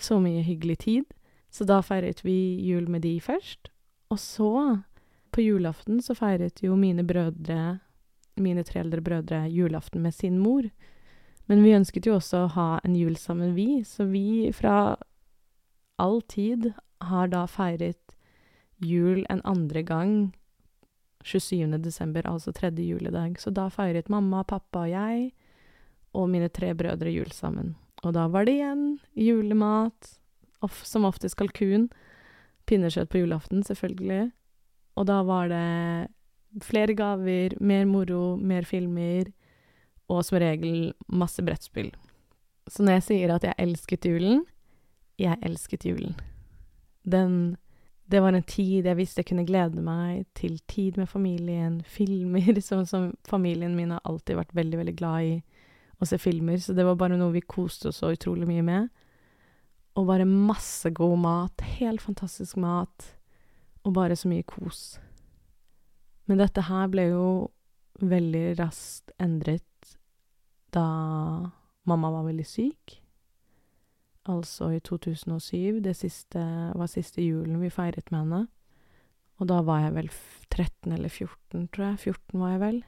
så 0.00 0.18
mye 0.20 0.42
hyggelig 0.44 0.78
tid. 0.84 1.04
Så 1.52 1.64
da 1.68 1.80
feiret 1.84 2.22
vi 2.24 2.58
jul 2.64 2.88
med 2.90 3.04
de 3.06 3.18
først. 3.20 3.70
Og 4.12 4.20
så, 4.20 4.52
på 5.32 5.44
julaften, 5.44 6.00
så 6.04 6.16
feiret 6.16 6.62
jo 6.64 6.76
mine 6.76 7.04
brødre, 7.04 7.78
mine 8.40 8.64
tre 8.64 8.80
eldre 8.80 9.00
brødre, 9.04 9.44
julaften 9.52 10.02
med 10.02 10.14
sin 10.14 10.38
mor. 10.40 10.68
Men 11.48 11.64
vi 11.64 11.74
ønsket 11.76 12.06
jo 12.08 12.16
også 12.16 12.44
å 12.44 12.52
ha 12.56 12.68
en 12.84 12.96
jul 12.96 13.16
sammen, 13.20 13.54
vi, 13.56 13.82
så 13.84 14.04
vi 14.08 14.50
fra 14.56 14.96
all 16.00 16.22
tid 16.28 16.72
har 17.08 17.30
da 17.32 17.46
feiret 17.50 18.16
jul 18.82 19.24
en 19.30 19.42
andre 19.44 19.82
gang 19.86 20.14
27. 21.22 21.78
desember, 21.82 22.26
altså 22.26 22.52
tredje 22.52 22.84
juledag. 22.84 23.38
Så 23.38 23.52
da 23.54 23.68
feiret 23.70 24.10
mamma, 24.10 24.42
pappa 24.44 24.86
og 24.86 24.90
jeg 24.90 25.30
og 26.12 26.28
mine 26.28 26.50
tre 26.52 26.72
brødre 26.74 27.12
jul 27.12 27.30
sammen. 27.32 27.76
Og 28.02 28.14
da 28.16 28.26
var 28.28 28.46
det 28.46 28.58
igjen 28.58 28.98
julemat, 29.14 30.16
of, 30.62 30.82
som 30.84 31.06
oftest 31.06 31.38
kalkun. 31.38 31.88
Pinnekjøtt 32.66 33.10
på 33.10 33.22
julaften, 33.22 33.62
selvfølgelig. 33.62 34.32
Og 34.98 35.06
da 35.06 35.22
var 35.26 35.48
det 35.50 36.62
flere 36.62 36.94
gaver, 36.98 37.54
mer 37.60 37.86
moro, 37.88 38.36
mer 38.36 38.66
filmer, 38.68 39.30
og 40.10 40.24
som 40.26 40.42
regel 40.42 40.92
masse 41.08 41.42
brettspill. 41.42 41.92
Så 42.68 42.82
når 42.82 42.98
jeg 42.98 43.06
sier 43.06 43.32
at 43.34 43.46
jeg 43.46 43.58
elsket 43.62 44.10
julen 44.10 44.42
jeg 45.20 45.38
elsket 45.44 45.86
julen. 45.86 46.16
Den 47.02 47.56
Det 48.10 48.20
var 48.20 48.34
en 48.34 48.42
tid 48.42 48.84
jeg 48.84 48.96
visste 48.98 49.22
jeg 49.22 49.28
kunne 49.30 49.46
glede 49.46 49.80
meg 49.80 50.26
til 50.34 50.58
tid 50.68 50.98
med 51.00 51.08
familien, 51.08 51.80
filmer, 51.86 52.60
sånn 52.60 52.84
som 52.86 53.12
familien 53.24 53.76
min 53.76 53.94
har 53.94 54.02
alltid 54.04 54.36
vært 54.36 54.54
veldig, 54.54 54.78
veldig 54.82 54.94
glad 54.98 55.28
i 55.30 55.36
å 56.02 56.08
se 56.08 56.18
filmer, 56.18 56.58
så 56.58 56.74
det 56.76 56.84
var 56.84 56.98
bare 56.98 57.16
noe 57.16 57.32
vi 57.32 57.40
koste 57.46 57.88
oss 57.88 58.02
så 58.02 58.10
utrolig 58.12 58.48
mye 58.50 58.64
med. 58.66 58.90
Og 59.96 60.08
bare 60.10 60.26
masse 60.28 60.90
god 60.90 61.16
mat, 61.22 61.64
helt 61.78 62.02
fantastisk 62.02 62.58
mat, 62.60 63.06
og 63.86 63.94
bare 63.96 64.18
så 64.18 64.28
mye 64.28 64.44
kos. 64.44 64.98
Men 66.28 66.42
dette 66.42 66.66
her 66.68 66.90
ble 66.92 67.06
jo 67.12 67.26
veldig 68.02 68.44
raskt 68.58 69.14
endret 69.22 69.96
da 70.72 70.84
mamma 71.88 72.10
var 72.14 72.26
veldig 72.30 72.46
syk. 72.48 73.01
Altså 74.28 74.70
i 74.70 74.80
2007. 74.80 75.80
Det 75.82 75.94
siste 75.98 76.42
var 76.74 76.90
siste 76.90 77.22
julen 77.22 77.60
vi 77.60 77.70
feiret 77.70 78.10
med 78.10 78.20
henne. 78.20 78.42
Og 79.42 79.48
da 79.50 79.58
var 79.66 79.82
jeg 79.82 79.94
vel 79.96 80.10
13 80.52 80.92
eller 80.94 81.08
14, 81.08 81.68
tror 81.74 81.86
jeg. 81.88 81.98
14 81.98 82.40
var 82.40 82.52
jeg 82.52 82.60
vel. 82.62 82.82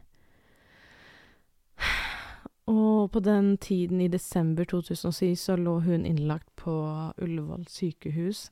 Og 2.71 3.11
på 3.13 3.21
den 3.21 3.57
tiden, 3.59 4.01
i 4.01 4.09
desember 4.09 4.65
2007, 4.65 5.35
så 5.37 5.57
lå 5.57 5.81
hun 5.85 6.07
innlagt 6.07 6.49
på 6.57 6.73
Ullevål 7.21 7.67
sykehus 7.69 8.51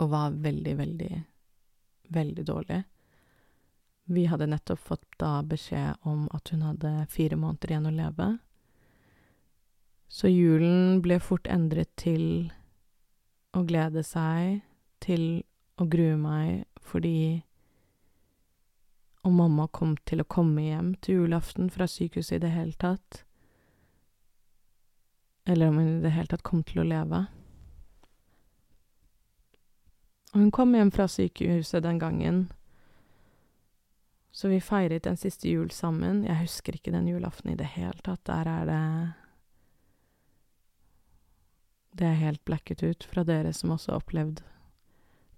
og 0.00 0.10
var 0.14 0.30
veldig, 0.30 0.76
veldig, 0.78 1.10
veldig 2.08 2.46
dårlig. 2.46 2.82
Vi 4.04 4.24
hadde 4.26 4.48
nettopp 4.48 4.80
fått 4.80 5.04
da 5.20 5.42
beskjed 5.46 6.08
om 6.08 6.24
at 6.34 6.48
hun 6.54 6.64
hadde 6.66 6.94
fire 7.10 7.36
måneder 7.36 7.74
igjen 7.74 7.90
å 7.90 7.94
leve. 7.94 8.30
Så 10.12 10.28
julen 10.28 11.00
ble 11.00 11.16
fort 11.24 11.46
endret 11.48 11.88
til 11.96 12.52
å 13.56 13.62
glede 13.64 14.02
seg, 14.04 14.60
til 15.00 15.40
å 15.80 15.86
grue 15.88 16.18
meg, 16.20 16.66
fordi 16.84 17.40
om 19.24 19.38
mamma 19.40 19.70
kom 19.72 19.94
til 20.04 20.20
å 20.20 20.28
komme 20.28 20.66
hjem 20.66 20.90
til 21.00 21.22
julaften 21.22 21.70
fra 21.72 21.86
sykehuset 21.88 22.36
i 22.36 22.42
det 22.42 22.50
hele 22.52 22.76
tatt, 22.76 23.22
eller 25.48 25.72
om 25.72 25.80
hun 25.80 25.88
i 25.94 26.02
det 26.04 26.12
hele 26.12 26.28
tatt 26.34 26.44
kom 26.44 26.60
til 26.66 26.82
å 26.82 26.86
leve. 26.90 27.22
Og 30.34 30.42
hun 30.42 30.52
kom 30.52 30.76
hjem 30.76 30.92
fra 30.92 31.08
sykehuset 31.08 31.86
den 31.88 32.02
gangen, 32.02 32.44
så 34.32 34.52
vi 34.52 34.60
feiret 34.60 35.08
en 35.08 35.16
siste 35.16 35.48
jul 35.48 35.72
sammen. 35.72 36.22
Jeg 36.28 36.44
husker 36.44 36.76
ikke 36.76 36.92
den 36.92 37.08
julaften 37.08 37.52
i 37.52 37.56
det 37.56 37.72
hele 37.78 38.00
tatt. 38.04 38.24
Der 38.28 38.48
er 38.48 38.68
det 38.68 38.84
det 41.92 42.06
er 42.08 42.20
helt 42.20 42.44
blacket 42.44 42.82
ut. 42.82 43.04
Fra 43.04 43.24
dere 43.24 43.52
som 43.52 43.74
også 43.74 43.92
har 43.92 44.02
opplevd 44.02 44.42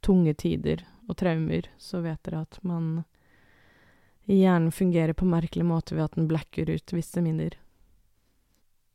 tunge 0.05 0.35
tider 0.35 0.85
og 1.09 1.17
traumer, 1.21 1.69
så 1.79 2.03
vet 2.05 2.23
dere 2.25 2.45
at 2.47 2.61
man 2.63 3.05
Hjernen 4.25 4.73
fungerer 4.73 5.13
på 5.13 5.27
merkelig 5.29 5.67
måte 5.69 5.93
ved 5.93 6.07
at 6.07 6.15
den 6.17 6.29
blacker 6.31 6.71
ut 6.71 6.93
visse 6.97 7.21
minner. 7.21 7.59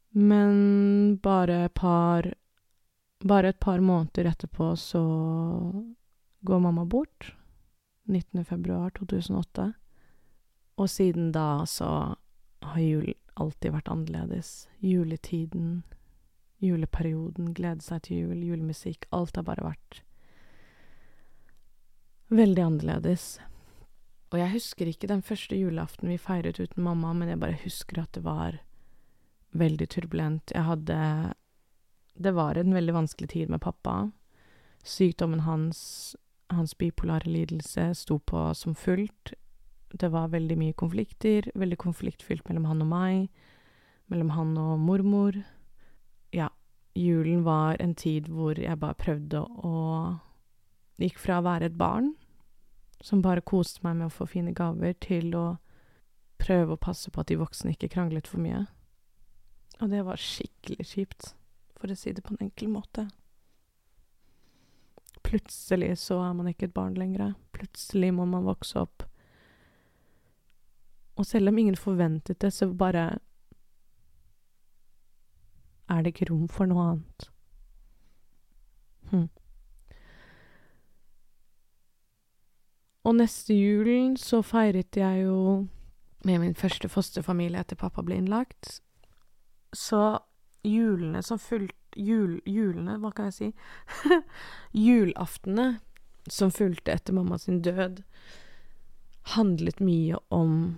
Men 0.10 1.18
bare 1.22 1.70
par 1.70 2.34
Bare 3.20 3.50
et 3.50 3.60
par 3.60 3.82
måneder 3.84 4.30
etterpå 4.30 4.76
så 4.80 5.02
går 6.42 6.60
mamma 6.60 6.86
bort. 6.86 7.36
19. 8.08 8.46
februar 8.46 8.90
2008. 8.96 9.74
Og 10.78 10.90
siden 10.90 11.32
da 11.36 11.66
så 11.68 12.16
har 12.64 12.80
jul 12.80 13.12
alltid 13.36 13.74
vært 13.76 13.92
annerledes. 13.92 14.70
Juletiden 14.80 15.84
juleperioden, 16.64 17.54
glede 17.56 17.84
seg 17.84 18.04
til 18.08 18.26
jul, 18.26 18.44
julemusikk. 18.44 19.08
Alt 19.16 19.40
har 19.40 19.48
bare 19.48 19.66
vært 19.72 20.02
veldig 22.30 22.66
annerledes. 22.66 23.38
Og 24.30 24.40
jeg 24.42 24.54
husker 24.54 24.90
ikke 24.90 25.10
den 25.10 25.24
første 25.26 25.58
julaften 25.58 26.12
vi 26.12 26.20
feiret 26.22 26.60
uten 26.60 26.84
mamma, 26.86 27.14
men 27.18 27.32
jeg 27.32 27.42
bare 27.42 27.62
husker 27.64 28.04
at 28.04 28.14
det 28.14 28.24
var 28.26 28.60
veldig 29.58 29.90
turbulent. 29.90 30.52
Jeg 30.54 30.64
hadde 30.64 31.34
Det 32.20 32.34
var 32.36 32.58
en 32.58 32.74
veldig 32.74 32.94
vanskelig 32.94 33.30
tid 33.30 33.50
med 33.50 33.62
pappa. 33.62 34.12
Sykdommen 34.84 35.40
hans, 35.40 36.16
hans 36.50 36.74
bipolare 36.76 37.30
lidelse, 37.30 37.94
sto 37.96 38.20
på 38.20 38.54
som 38.54 38.76
fullt. 38.76 39.34
Det 39.90 40.12
var 40.12 40.28
veldig 40.28 40.58
mye 40.58 40.74
konflikter, 40.74 41.50
veldig 41.56 41.78
konfliktfylt 41.78 42.44
mellom 42.50 42.66
han 42.66 42.82
og 42.82 42.88
meg, 42.88 43.30
mellom 44.12 44.30
han 44.30 44.58
og 44.58 44.80
mormor 44.80 45.40
julen 46.98 47.44
var 47.46 47.78
en 47.80 47.96
tid 47.96 48.28
hvor 48.32 48.60
jeg 48.60 48.80
bare 48.80 48.98
prøvde 49.00 49.44
å 49.44 49.76
Gikk 51.00 51.16
fra 51.24 51.38
å 51.40 51.44
være 51.46 51.70
et 51.70 51.78
barn 51.80 52.10
som 53.00 53.22
bare 53.24 53.44
koste 53.46 53.80
meg 53.86 53.96
med 53.96 54.10
å 54.10 54.12
få 54.12 54.26
fine 54.28 54.52
gaver, 54.52 54.92
til 55.00 55.32
å 55.38 55.46
prøve 56.40 56.76
å 56.76 56.82
passe 56.82 57.12
på 57.12 57.22
at 57.22 57.30
de 57.32 57.38
voksne 57.40 57.72
ikke 57.72 57.92
kranglet 57.94 58.28
for 58.28 58.44
mye. 58.44 58.66
Og 59.80 59.92
det 59.94 60.02
var 60.04 60.20
skikkelig 60.20 60.88
kjipt, 60.90 61.30
for 61.80 61.92
å 61.92 61.96
si 61.96 62.12
det 62.12 62.26
på 62.26 62.36
en 62.36 62.50
enkel 62.50 62.72
måte. 62.72 63.08
Plutselig 65.24 65.94
så 66.04 66.20
er 66.26 66.36
man 66.36 66.52
ikke 66.52 66.68
et 66.68 66.76
barn 66.76 66.98
lenger. 67.00 67.36
Plutselig 67.56 68.12
må 68.16 68.28
man 68.28 68.48
vokse 68.48 68.84
opp. 68.84 69.06
Og 71.20 71.28
selv 71.28 71.52
om 71.52 71.60
ingen 71.60 71.80
forventet 71.80 72.40
det, 72.44 72.52
så 72.56 72.68
bare 72.76 73.20
er 75.90 76.04
det 76.04 76.14
ikke 76.14 76.30
rom 76.32 76.48
for 76.52 76.70
noe 76.70 76.86
annet. 76.94 77.28
Hm. 79.10 79.28
Og 83.08 83.16
neste 83.18 83.56
julen 83.56 84.16
så 84.20 84.44
feiret 84.46 84.98
jeg 85.00 85.26
jo 85.26 85.68
med 86.28 86.42
min 86.44 86.56
første 86.58 86.90
fosterfamilie 86.92 87.62
etter 87.62 87.80
pappa 87.80 88.04
ble 88.06 88.20
innlagt. 88.20 88.80
Så 89.74 90.20
julene 90.68 91.24
som 91.24 91.40
fulgte 91.42 91.78
jul, 91.98 92.38
Julene, 92.46 93.00
hva 93.02 93.10
kan 93.16 93.32
jeg 93.32 93.34
si? 93.34 93.48
Julaftene 94.88 95.80
som 96.30 96.52
fulgte 96.54 96.94
etter 96.94 97.16
mamma 97.18 97.40
sin 97.42 97.64
død, 97.66 98.04
handlet 99.34 99.82
mye 99.82 100.20
om 100.34 100.78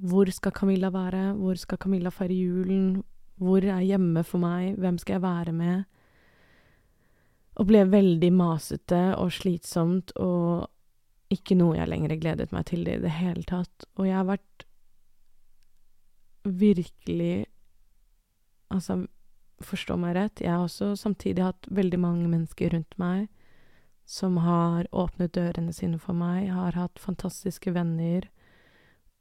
hvor 0.00 0.28
skal 0.32 0.52
Camilla 0.56 0.90
være, 0.92 1.32
hvor 1.36 1.56
skal 1.60 1.80
Camilla 1.80 2.12
feire 2.12 2.36
julen, 2.36 3.02
hvor 3.40 3.64
er 3.64 3.80
hjemme 3.84 4.22
for 4.26 4.42
meg? 4.42 4.76
Hvem 4.80 4.98
skal 5.00 5.16
jeg 5.16 5.24
være 5.24 5.54
med? 5.56 5.84
Og 7.60 7.68
ble 7.68 7.84
veldig 7.88 8.30
masete 8.36 9.00
og 9.16 9.32
slitsomt 9.34 10.12
og 10.20 10.68
ikke 11.32 11.56
noe 11.58 11.78
jeg 11.78 11.88
lenger 11.90 12.16
gledet 12.20 12.52
meg 12.52 12.66
til 12.70 12.84
i 12.88 12.98
det 13.00 13.12
hele 13.16 13.44
tatt. 13.48 13.86
Og 13.96 14.08
jeg 14.08 14.18
har 14.18 14.28
vært 14.28 14.66
virkelig 16.44 17.46
Altså, 18.70 19.00
forstå 19.66 19.96
meg 19.98 20.12
rett, 20.14 20.40
jeg 20.44 20.52
har 20.54 20.62
også 20.62 20.92
samtidig 20.94 21.42
hatt 21.42 21.66
veldig 21.74 21.98
mange 21.98 22.28
mennesker 22.30 22.70
rundt 22.70 22.92
meg 23.02 23.24
som 24.06 24.36
har 24.42 24.86
åpnet 24.94 25.34
dørene 25.34 25.72
sine 25.74 25.98
for 25.98 26.14
meg, 26.18 26.48
har 26.50 26.78
hatt 26.78 27.02
fantastiske 27.02 27.70
venner 27.74 28.28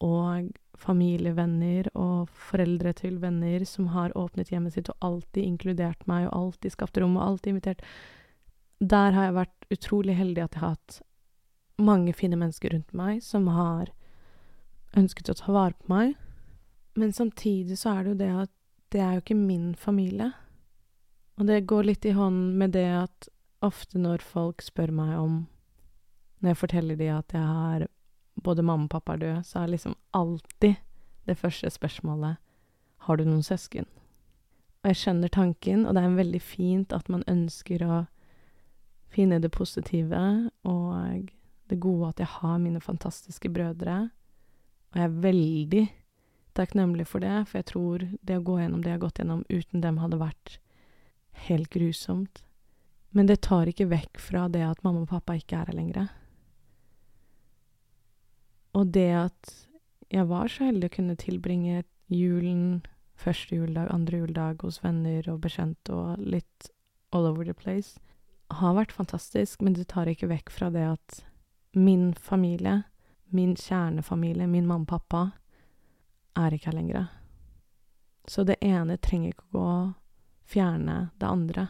og 0.03 0.51
familievenner 0.79 1.89
og 1.97 2.29
foreldre 2.31 2.93
til 2.95 3.17
venner 3.19 3.65
som 3.67 3.89
har 3.95 4.15
åpnet 4.17 4.51
hjemmet 4.53 4.77
sitt 4.77 4.89
og 4.93 5.05
alltid 5.05 5.43
inkludert 5.43 6.05
meg 6.07 6.29
og 6.29 6.35
alltid 6.37 6.75
skapt 6.75 6.99
rom 7.01 7.17
og 7.19 7.25
alltid 7.25 7.53
invitert. 7.53 7.83
Der 8.79 9.11
har 9.15 9.27
jeg 9.27 9.37
vært 9.41 9.73
utrolig 9.75 10.15
heldig 10.15 10.45
at 10.45 10.55
jeg 10.55 10.63
har 10.63 10.75
hatt 10.77 11.01
mange 11.79 12.13
fine 12.15 12.39
mennesker 12.39 12.73
rundt 12.75 12.93
meg 12.95 13.23
som 13.23 13.47
har 13.51 13.91
ønsket 14.99 15.31
å 15.31 15.37
ta 15.37 15.51
vare 15.55 15.75
på 15.75 15.91
meg. 15.91 16.15
Men 16.99 17.13
samtidig 17.15 17.77
så 17.79 17.97
er 17.97 18.03
det 18.03 18.13
jo 18.13 18.21
det 18.23 18.31
at 18.45 18.55
det 18.89 19.03
er 19.03 19.17
jo 19.17 19.23
ikke 19.23 19.37
min 19.37 19.73
familie. 19.77 20.31
Og 21.39 21.47
det 21.47 21.67
går 21.69 21.91
litt 21.91 22.07
i 22.07 22.15
hånd 22.15 22.57
med 22.59 22.73
det 22.75 22.87
at 23.03 23.29
ofte 23.63 23.99
når 23.99 24.23
folk 24.23 24.63
spør 24.63 24.91
meg 24.95 25.15
om 25.19 25.39
Når 26.39 26.53
jeg 26.53 26.57
forteller 26.61 26.95
de 26.95 27.07
at 27.11 27.33
jeg 27.35 27.43
har 27.43 27.83
både 28.43 28.65
mamma 28.65 28.87
og 28.87 28.93
pappa 28.93 29.15
er 29.15 29.23
døde, 29.23 29.43
så 29.43 29.63
er 29.63 29.73
liksom 29.73 29.95
alltid 30.15 30.75
det 31.29 31.37
første 31.37 31.69
spørsmålet 31.69 32.37
Har 33.05 33.17
du 33.17 33.23
noen 33.23 33.43
søsken? 33.43 33.85
Og 34.83 34.91
jeg 34.91 34.99
skjønner 35.01 35.31
tanken, 35.31 35.85
og 35.85 35.95
det 35.95 36.03
er 36.03 36.15
veldig 36.15 36.41
fint 36.41 36.93
at 36.95 37.09
man 37.11 37.23
ønsker 37.27 37.83
å 37.83 38.05
finne 39.11 39.39
det 39.39 39.51
positive 39.51 40.21
og 40.63 41.29
det 41.69 41.79
gode 41.81 42.09
at 42.13 42.21
jeg 42.23 42.31
har 42.39 42.59
mine 42.61 42.81
fantastiske 42.81 43.49
brødre, 43.49 44.09
og 44.89 44.97
jeg 44.97 45.05
er 45.05 45.17
veldig 45.25 45.83
takknemlig 46.57 47.05
for 47.07 47.23
det, 47.23 47.35
for 47.47 47.59
jeg 47.59 47.67
tror 47.69 48.05
det 48.25 48.37
å 48.39 48.45
gå 48.45 48.59
gjennom 48.59 48.81
det 48.83 48.91
jeg 48.91 48.97
har 48.97 49.03
gått 49.03 49.21
gjennom 49.21 49.43
uten 49.49 49.83
dem, 49.83 49.99
hadde 50.01 50.21
vært 50.21 50.55
helt 51.47 51.69
grusomt. 51.73 52.43
Men 53.15 53.29
det 53.29 53.41
tar 53.45 53.69
ikke 53.69 53.89
vekk 53.89 54.21
fra 54.21 54.47
det 54.51 54.63
at 54.65 54.83
mamma 54.85 55.03
og 55.05 55.11
pappa 55.11 55.37
ikke 55.37 55.59
er 55.59 55.69
her 55.71 55.77
lenger. 55.77 56.09
Og 58.77 58.91
det 58.93 59.09
at 59.17 59.53
jeg 60.09 60.25
var 60.29 60.49
så 60.49 60.69
heldig 60.69 60.89
å 60.89 60.95
kunne 60.95 61.17
tilbringe 61.19 61.83
julen, 62.09 62.81
første 63.19 63.57
juledag, 63.57 63.89
andre 63.93 64.21
juledag 64.21 64.63
hos 64.65 64.79
venner 64.83 65.25
og 65.29 65.41
bekjente 65.43 65.93
og 65.93 66.21
litt 66.21 66.69
all 67.13 67.27
over 67.29 67.45
the 67.45 67.53
place, 67.53 67.99
har 68.49 68.73
vært 68.77 68.93
fantastisk, 68.95 69.61
men 69.61 69.75
det 69.77 69.89
tar 69.91 70.09
ikke 70.09 70.29
vekk 70.29 70.49
fra 70.53 70.69
det 70.73 70.85
at 70.95 71.19
min 71.77 72.13
familie, 72.17 72.83
min 73.29 73.53
kjernefamilie, 73.57 74.47
min 74.49 74.65
mamma 74.65 74.87
og 74.87 74.89
pappa, 74.89 75.23
er 76.39 76.55
ikke 76.55 76.71
her 76.71 76.79
lenger. 76.79 77.09
Så 78.29 78.45
det 78.45 78.57
ene 78.65 78.97
trenger 78.97 79.33
ikke 79.33 79.49
å 79.49 79.57
gå 79.57 79.69
fjerne 80.49 80.97
det 81.21 81.29
andre. 81.29 81.67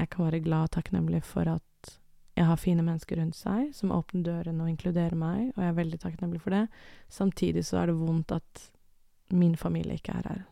Jeg 0.00 0.12
kan 0.12 0.26
være 0.26 0.44
glad 0.44 0.68
og 0.68 0.74
takknemlig 0.76 1.22
for 1.24 1.48
at 1.48 1.94
jeg 2.36 2.46
har 2.46 2.60
fine 2.60 2.84
mennesker 2.86 3.18
rundt 3.20 3.36
seg 3.36 3.72
som 3.76 3.92
åpner 3.94 4.22
dørene 4.26 4.64
og 4.64 4.70
inkluderer 4.72 5.16
meg, 5.18 5.50
og 5.56 5.64
jeg 5.64 5.72
er 5.72 5.78
veldig 5.80 5.98
takknemlig 6.02 6.42
for 6.44 6.54
det. 6.54 6.66
Samtidig 7.12 7.64
så 7.68 7.82
er 7.82 7.90
det 7.90 7.98
vondt 8.00 8.32
at 8.36 8.68
min 9.34 9.56
familie 9.58 9.98
ikke 9.98 10.14
er 10.18 10.28
her. 10.28 10.44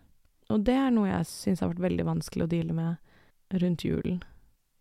Og 0.52 0.64
det 0.64 0.74
er 0.78 0.90
noe 0.94 1.10
jeg 1.10 1.28
syns 1.28 1.62
har 1.62 1.70
vært 1.72 1.86
veldig 1.86 2.08
vanskelig 2.08 2.46
å 2.46 2.50
deale 2.50 2.76
med 2.76 3.62
rundt 3.62 3.84
julen. 3.84 4.22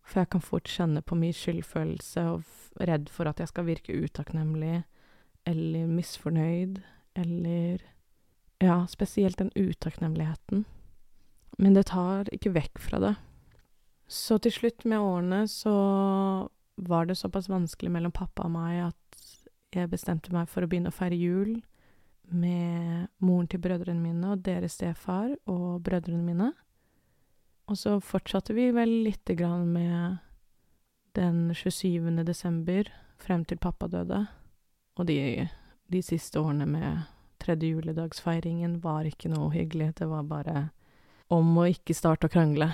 For 0.08 0.22
jeg 0.22 0.30
kan 0.32 0.44
fort 0.44 0.70
kjenne 0.72 1.02
på 1.04 1.18
mye 1.20 1.36
skyldfølelse 1.36 2.24
og 2.32 2.84
redd 2.88 3.10
for 3.12 3.28
at 3.28 3.40
jeg 3.42 3.50
skal 3.50 3.68
virke 3.68 3.96
utakknemlig 3.96 4.82
eller 5.48 5.92
misfornøyd 5.92 6.82
eller 7.18 7.84
Ja, 8.58 8.86
spesielt 8.90 9.38
den 9.38 9.52
utakknemligheten. 9.54 10.64
Men 11.62 11.74
det 11.76 11.84
tar 11.92 12.26
ikke 12.34 12.50
vekk 12.56 12.80
fra 12.82 12.98
det. 12.98 13.12
Så 14.10 14.40
til 14.42 14.50
slutt 14.50 14.82
med 14.88 14.98
årene 14.98 15.44
så 15.46 15.74
var 16.78 17.08
det 17.08 17.18
såpass 17.18 17.48
vanskelig 17.50 17.90
mellom 17.92 18.14
pappa 18.14 18.46
og 18.46 18.54
meg 18.54 18.88
at 18.88 19.26
jeg 19.74 19.90
bestemte 19.92 20.32
meg 20.32 20.48
for 20.48 20.64
å 20.64 20.70
begynne 20.70 20.92
å 20.92 20.96
feire 20.96 21.18
jul 21.18 21.58
med 22.28 23.08
moren 23.24 23.48
til 23.48 23.60
brødrene 23.64 24.00
mine 24.00 24.32
og 24.32 24.44
deres 24.44 24.76
stefar 24.78 25.32
og 25.48 25.82
brødrene 25.84 26.24
mine. 26.24 26.52
Og 27.68 27.76
så 27.76 27.98
fortsatte 28.00 28.56
vi 28.56 28.70
vel 28.72 29.02
lite 29.04 29.36
grann 29.36 29.66
med 29.72 30.18
den 31.16 31.54
27. 31.54 32.24
desember 32.24 32.88
frem 33.20 33.44
til 33.44 33.60
pappa 33.60 33.88
døde. 33.88 34.22
Og 34.96 35.08
de, 35.08 35.48
de 35.92 36.02
siste 36.02 36.40
årene 36.40 36.66
med 36.68 37.08
tredje 37.42 37.72
juledagsfeiringen 37.74 38.78
var 38.84 39.08
ikke 39.08 39.30
noe 39.32 39.50
hyggelig. 39.52 39.94
Det 40.00 40.08
var 40.08 40.24
bare 40.28 40.68
om 41.32 41.58
å 41.60 41.66
ikke 41.68 41.96
starte 41.96 42.28
å 42.28 42.32
krangle. 42.32 42.70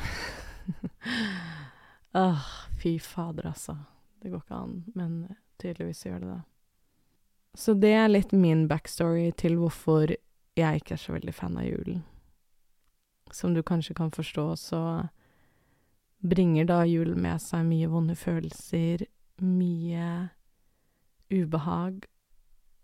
ah, 2.24 2.46
fy 2.78 2.98
fader, 3.02 3.50
altså. 3.50 3.76
Det 4.24 4.30
går 4.32 4.40
ikke 4.40 4.56
an, 4.56 4.76
men 4.96 5.16
tydeligvis 5.60 6.06
gjør 6.06 6.22
det 6.22 6.28
det. 6.30 6.42
Så 7.60 7.74
det 7.76 7.90
er 7.92 8.08
litt 8.08 8.32
min 8.32 8.64
backstory 8.70 9.26
til 9.36 9.58
hvorfor 9.60 10.14
jeg 10.56 10.80
ikke 10.80 10.94
er 10.96 11.02
så 11.02 11.12
veldig 11.12 11.34
fan 11.36 11.58
av 11.60 11.66
julen. 11.68 12.00
Som 13.28 13.52
du 13.52 13.60
kanskje 13.62 13.94
kan 13.98 14.14
forstå, 14.14 14.46
så 14.56 14.80
bringer 16.24 16.64
da 16.70 16.80
julen 16.88 17.20
med 17.20 17.42
seg 17.44 17.66
mye 17.68 17.90
vonde 17.92 18.16
følelser, 18.16 19.04
mye 19.44 20.08
ubehag 21.28 22.06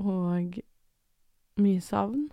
og 0.03 0.61
mye 1.57 1.81
savn. 1.81 2.29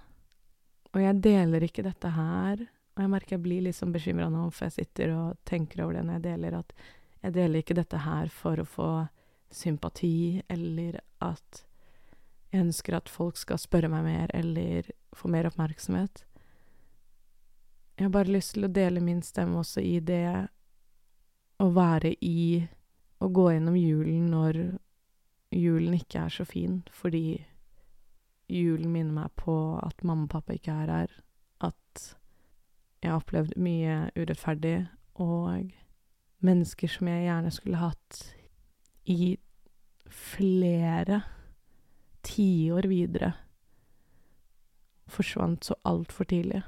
Og 0.92 1.00
jeg 1.00 1.22
deler 1.24 1.64
ikke 1.64 1.88
dette 1.88 2.12
her, 2.12 2.68
og 2.98 3.06
jeg 3.06 3.14
merker 3.14 3.38
jeg 3.38 3.46
blir 3.48 3.66
litt 3.70 3.80
sånn 3.80 3.96
bekymra 3.96 4.28
nå, 4.34 4.50
for 4.52 4.68
jeg 4.68 4.82
sitter 4.82 5.16
og 5.16 5.42
tenker 5.48 5.86
over 5.86 5.96
det 5.96 6.06
når 6.10 6.20
jeg 6.20 6.28
deler, 6.28 6.60
at 6.60 6.76
jeg 7.24 7.34
deler 7.34 7.62
ikke 7.62 7.78
dette 7.78 8.04
her 8.04 8.30
for 8.34 8.62
å 8.62 8.68
få 8.68 8.92
sympati, 9.54 10.42
eller 10.50 11.00
at 11.24 11.64
jeg 12.52 12.64
ønsker 12.64 12.98
at 12.98 13.12
folk 13.12 13.38
skal 13.40 13.60
spørre 13.60 13.90
meg 13.92 14.06
mer, 14.06 14.32
eller 14.36 14.90
få 15.16 15.32
mer 15.32 15.50
oppmerksomhet. 15.50 16.24
Jeg 17.98 18.06
har 18.06 18.14
bare 18.14 18.32
lyst 18.32 18.54
til 18.56 18.68
å 18.68 18.72
dele 18.72 19.02
min 19.02 19.24
stemme 19.26 19.58
også 19.64 19.82
i 19.82 19.98
det 20.00 20.48
å 21.60 21.70
være 21.74 22.14
i 22.22 22.68
Å 23.18 23.32
gå 23.34 23.48
gjennom 23.50 23.74
julen 23.74 24.26
når 24.30 24.58
julen 25.50 25.96
ikke 25.98 26.28
er 26.28 26.34
så 26.36 26.44
fin, 26.46 26.84
fordi 26.94 27.40
julen 28.46 28.92
minner 28.94 29.24
meg 29.24 29.32
på 29.42 29.56
at 29.82 30.04
mamma 30.06 30.28
og 30.28 30.36
pappa 30.36 30.54
ikke 30.54 30.76
er 30.84 30.92
her, 30.94 31.16
at 31.66 32.04
jeg 33.02 33.10
har 33.10 33.18
opplevd 33.18 33.58
mye 33.58 33.96
urettferdig, 34.14 34.76
og 35.18 35.74
mennesker 36.46 36.92
som 36.92 37.10
jeg 37.10 37.26
gjerne 37.26 37.52
skulle 37.54 37.82
hatt 37.82 38.22
i 39.10 39.36
flere 40.08 41.22
tiår 42.28 42.88
videre, 42.92 43.32
forsvant 45.08 45.68
så 45.68 45.78
altfor 45.88 46.28
tidlig. 46.30 46.62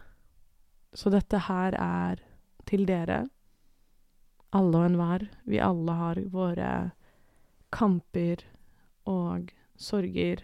Så 0.95 1.11
dette 1.13 1.43
her 1.49 1.75
er 1.77 2.21
til 2.69 2.85
dere, 2.89 3.25
alle 4.55 4.79
og 4.79 4.87
enhver. 4.87 5.27
Vi 5.45 5.59
alle 5.61 5.97
har 5.99 6.21
våre 6.33 6.69
kamper 7.75 8.41
og 9.09 9.51
sorger 9.77 10.41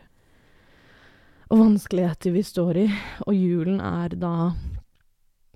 og 1.50 1.60
vanskeligheter 1.60 2.34
vi 2.34 2.42
står 2.44 2.78
i, 2.78 2.86
og 3.28 3.36
julen 3.36 3.82
er 3.82 4.16
da 4.18 4.54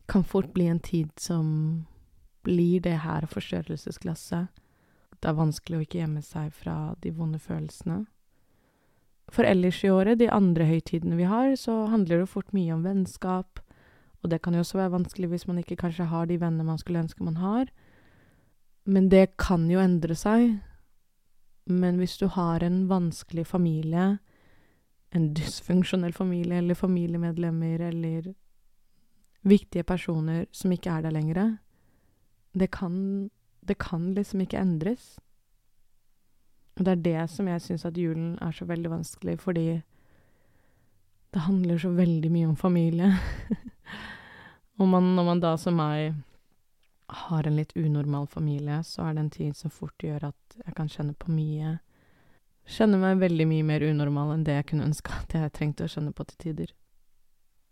Kan 0.09 0.23
fort 0.23 0.53
bli 0.53 0.65
en 0.65 0.79
tid 0.79 1.09
som 1.21 1.85
blir 2.43 2.81
det 2.85 3.01
her 3.03 3.25
forstørrelsesglasset. 3.29 4.47
Det 5.19 5.27
er 5.27 5.35
vanskelig 5.35 5.77
å 5.77 5.83
ikke 5.83 5.99
gjemme 5.99 6.21
seg 6.23 6.53
fra 6.55 6.95
de 7.03 7.11
vonde 7.15 7.39
følelsene. 7.43 8.05
For 9.29 9.45
ellers 9.45 9.83
i 9.83 9.91
året, 9.93 10.19
de 10.19 10.29
andre 10.31 10.65
høytidene 10.65 11.17
vi 11.19 11.27
har, 11.29 11.53
så 11.59 11.85
handler 11.91 12.23
det 12.23 12.31
fort 12.31 12.49
mye 12.55 12.73
om 12.73 12.85
vennskap, 12.87 13.59
og 14.23 14.31
det 14.31 14.41
kan 14.43 14.55
jo 14.55 14.63
også 14.63 14.79
være 14.79 14.95
vanskelig 14.97 15.29
hvis 15.31 15.45
man 15.47 15.61
ikke 15.61 15.77
kanskje 15.79 16.09
har 16.11 16.25
de 16.27 16.39
vennene 16.41 16.67
man 16.67 16.79
skulle 16.81 17.03
ønske 17.03 17.23
man 17.23 17.37
har. 17.39 17.69
Men 18.89 19.07
det 19.11 19.37
kan 19.39 19.69
jo 19.69 19.79
endre 19.79 20.15
seg. 20.17 20.57
Men 21.69 21.99
hvis 22.01 22.17
du 22.17 22.25
har 22.33 22.63
en 22.65 22.87
vanskelig 22.89 23.45
familie, 23.47 24.17
en 25.15 25.31
dysfunksjonell 25.37 26.13
familie 26.13 26.57
eller 26.59 26.77
familiemedlemmer 26.77 27.85
eller 27.89 28.33
viktige 29.47 29.83
personer 29.83 30.47
som 30.51 30.73
ikke 30.73 30.91
er 30.91 31.05
der 31.05 31.15
lenger, 31.15 31.57
det 32.53 32.71
kan, 32.71 33.29
det 33.61 33.77
kan 33.77 34.13
liksom 34.13 34.41
ikke 34.41 34.59
endres. 34.59 35.17
Og 36.79 36.85
det 36.85 36.91
er 36.91 37.03
det 37.03 37.29
som 37.33 37.47
jeg 37.47 37.61
syns 37.61 37.85
at 37.85 37.97
julen 37.97 38.37
er 38.41 38.51
så 38.55 38.65
veldig 38.65 38.91
vanskelig, 38.91 39.39
fordi 39.39 39.81
det 41.33 41.45
handler 41.45 41.77
så 41.77 41.91
veldig 41.93 42.31
mye 42.31 42.47
om 42.47 42.55
familie. 42.55 43.11
og 44.79 44.87
man, 44.87 45.15
når 45.15 45.23
man 45.23 45.43
da 45.43 45.57
som 45.57 45.77
meg 45.77 46.15
har 47.09 47.47
en 47.47 47.57
litt 47.57 47.75
unormal 47.75 48.27
familie, 48.27 48.83
så 48.83 49.09
er 49.09 49.13
det 49.13 49.23
en 49.25 49.29
tid 49.33 49.57
som 49.57 49.73
fort 49.73 50.03
gjør 50.03 50.29
at 50.29 50.59
jeg 50.65 50.75
kan 50.77 50.89
kjenne 50.89 51.13
på 51.17 51.31
mye 51.33 51.77
Kjenne 52.69 52.99
meg 53.01 53.17
veldig 53.17 53.47
mye 53.49 53.65
mer 53.65 53.81
unormal 53.81 54.35
enn 54.35 54.43
det 54.45 54.53
jeg 54.59 54.65
kunne 54.69 54.85
ønske 54.85 55.09
at 55.09 55.31
jeg 55.33 55.53
trengte 55.57 55.87
å 55.87 55.89
kjenne 55.89 56.11
på 56.13 56.21
til 56.29 56.37
tider. 56.43 56.73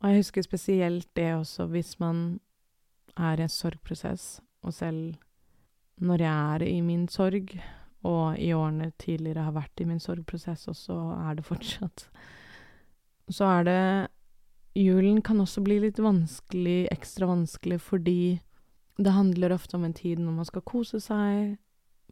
Og 0.01 0.09
jeg 0.09 0.23
husker 0.23 0.45
spesielt 0.45 1.05
det 1.13 1.27
også 1.35 1.67
hvis 1.69 1.99
man 2.01 2.39
er 3.13 3.37
i 3.37 3.45
en 3.45 3.53
sorgprosess, 3.53 4.39
og 4.65 4.73
selv 4.73 5.15
når 5.97 6.21
jeg 6.21 6.55
er 6.55 6.65
i 6.67 6.81
min 6.85 7.07
sorg, 7.09 7.55
og 8.07 8.37
i 8.39 8.51
årene 8.53 8.91
tidligere 9.01 9.47
har 9.47 9.55
vært 9.55 9.81
i 9.81 9.87
min 9.89 9.99
sorgprosess, 9.99 10.67
også, 10.69 10.95
er 11.27 11.39
det 11.39 11.45
fortsatt 11.47 12.05
Så 13.33 13.47
er 13.49 13.63
det 13.67 13.81
Julen 14.77 15.23
kan 15.25 15.41
også 15.41 15.63
bli 15.65 15.79
litt 15.81 15.97
vanskelig, 15.97 16.85
ekstra 16.93 17.25
vanskelig, 17.25 17.79
fordi 17.81 18.37
det 19.01 19.13
handler 19.13 19.55
ofte 19.55 19.73
om 19.77 19.87
en 19.87 19.95
tid 19.97 20.21
når 20.21 20.35
man 20.35 20.45
skal 20.45 20.61
kose 20.61 20.99
seg, 21.01 21.55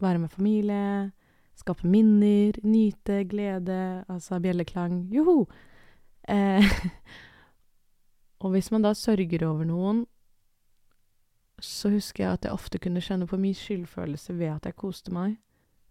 være 0.01 0.23
med 0.23 0.33
familie, 0.33 1.11
skape 1.55 1.85
minner, 1.87 2.57
nyte, 2.65 3.21
glede, 3.29 4.03
altså 4.09 4.39
bjelleklang, 4.41 5.03
joho! 5.13 5.45
Eh, 6.27 6.65
og 8.41 8.55
hvis 8.55 8.71
man 8.73 8.81
da 8.81 8.95
sørger 8.97 9.45
over 9.45 9.69
noen, 9.69 10.03
så 11.59 11.89
husker 11.89 12.23
jeg 12.23 12.33
at 12.33 12.45
jeg 12.45 12.53
ofte 12.53 12.79
kunne 12.83 13.03
kjenne 13.03 13.27
på 13.29 13.39
mye 13.39 13.55
skyldfølelse 13.55 14.35
ved 14.35 14.51
at 14.57 14.69
jeg 14.69 14.77
koste 14.79 15.13
meg. 15.15 15.37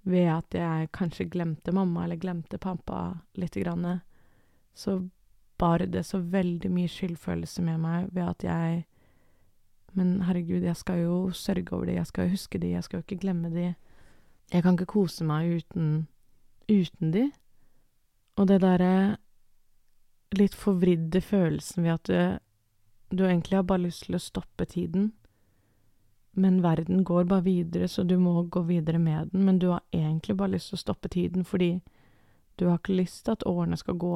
Ved 0.05 0.29
at 0.29 0.55
jeg 0.55 0.91
kanskje 0.93 1.31
glemte 1.33 1.73
mamma 1.73 2.05
eller 2.05 2.21
glemte 2.21 2.61
pappa 2.61 3.15
lite 3.41 3.63
grann. 3.65 4.01
Så 4.75 4.99
bar 5.59 5.79
det 5.79 6.05
så 6.05 6.19
veldig 6.19 6.71
mye 6.71 6.91
skyldfølelse 6.91 7.63
med 7.63 7.79
meg 7.81 8.11
ved 8.13 8.29
at 8.29 8.45
jeg 8.45 8.85
Men 9.95 10.23
herregud, 10.27 10.65
jeg 10.67 10.77
skal 10.77 10.99
jo 10.99 11.31
sørge 11.31 11.73
over 11.73 11.87
de, 11.87 11.93
jeg 11.93 12.07
skal 12.07 12.25
jo 12.25 12.31
huske 12.31 12.59
de, 12.59 12.67
jeg 12.67 12.83
skal 12.83 12.97
jo 12.97 13.03
ikke 13.07 13.21
glemme 13.21 13.51
de. 13.51 13.75
Jeg 14.53 14.63
kan 14.63 14.75
ikke 14.75 14.91
kose 14.91 15.25
meg 15.25 15.47
uten 15.57 16.09
uten 16.69 17.13
de. 17.13 17.29
Og 18.37 18.49
det 18.51 18.61
derre 18.65 19.17
litt 20.35 20.55
forvridde 20.59 21.21
følelsen 21.23 21.85
ved 21.85 21.93
at 21.93 22.11
du, 22.11 22.39
du 23.19 23.25
egentlig 23.29 23.61
har 23.61 23.69
bare 23.69 23.85
lyst 23.87 24.09
til 24.09 24.19
å 24.19 24.23
stoppe 24.23 24.67
tiden, 24.67 25.13
men 26.35 26.63
verden 26.63 27.05
går 27.05 27.25
bare 27.25 27.43
videre, 27.47 27.89
så 27.89 28.03
du 28.03 28.17
må 28.19 28.43
gå 28.43 28.61
videre 28.61 28.99
med 28.99 29.29
den, 29.33 29.45
men 29.45 29.59
du 29.59 29.69
har 29.69 29.83
egentlig 29.93 30.37
bare 30.37 30.55
lyst 30.57 30.73
til 30.73 30.79
å 30.79 30.85
stoppe 30.85 31.09
tiden 31.09 31.45
fordi 31.45 31.81
du 32.59 32.67
har 32.69 32.79
ikke 32.79 32.97
lyst 32.99 33.25
til 33.25 33.35
at 33.35 33.47
årene 33.47 33.77
skal 33.77 33.99
gå, 33.99 34.15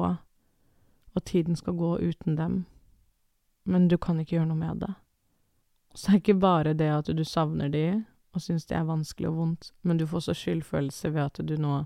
og 1.15 1.23
tiden 1.25 1.55
skal 1.55 1.75
gå 1.79 1.97
uten 1.99 2.35
dem, 2.35 2.65
men 3.63 3.87
du 3.87 3.97
kan 3.97 4.19
ikke 4.19 4.35
gjøre 4.35 4.51
noe 4.51 4.59
med 4.59 4.83
det. 4.83 4.93
Så 5.93 6.11
det 6.11 6.13
er 6.13 6.21
ikke 6.23 6.39
bare 6.39 6.73
det 6.73 6.89
at 6.93 7.11
du 7.17 7.23
savner 7.25 7.69
de 7.69 7.85
og 8.35 8.43
syns 8.43 8.67
det 8.69 8.77
er 8.77 8.87
vanskelig 8.87 9.29
og 9.29 9.37
vondt, 9.37 9.71
men 9.81 9.97
du 9.97 10.05
får 10.07 10.27
så 10.27 10.35
skyldfølelse 10.37 11.13
ved 11.15 11.23
at 11.23 11.41
du 11.43 11.55
nå 11.57 11.83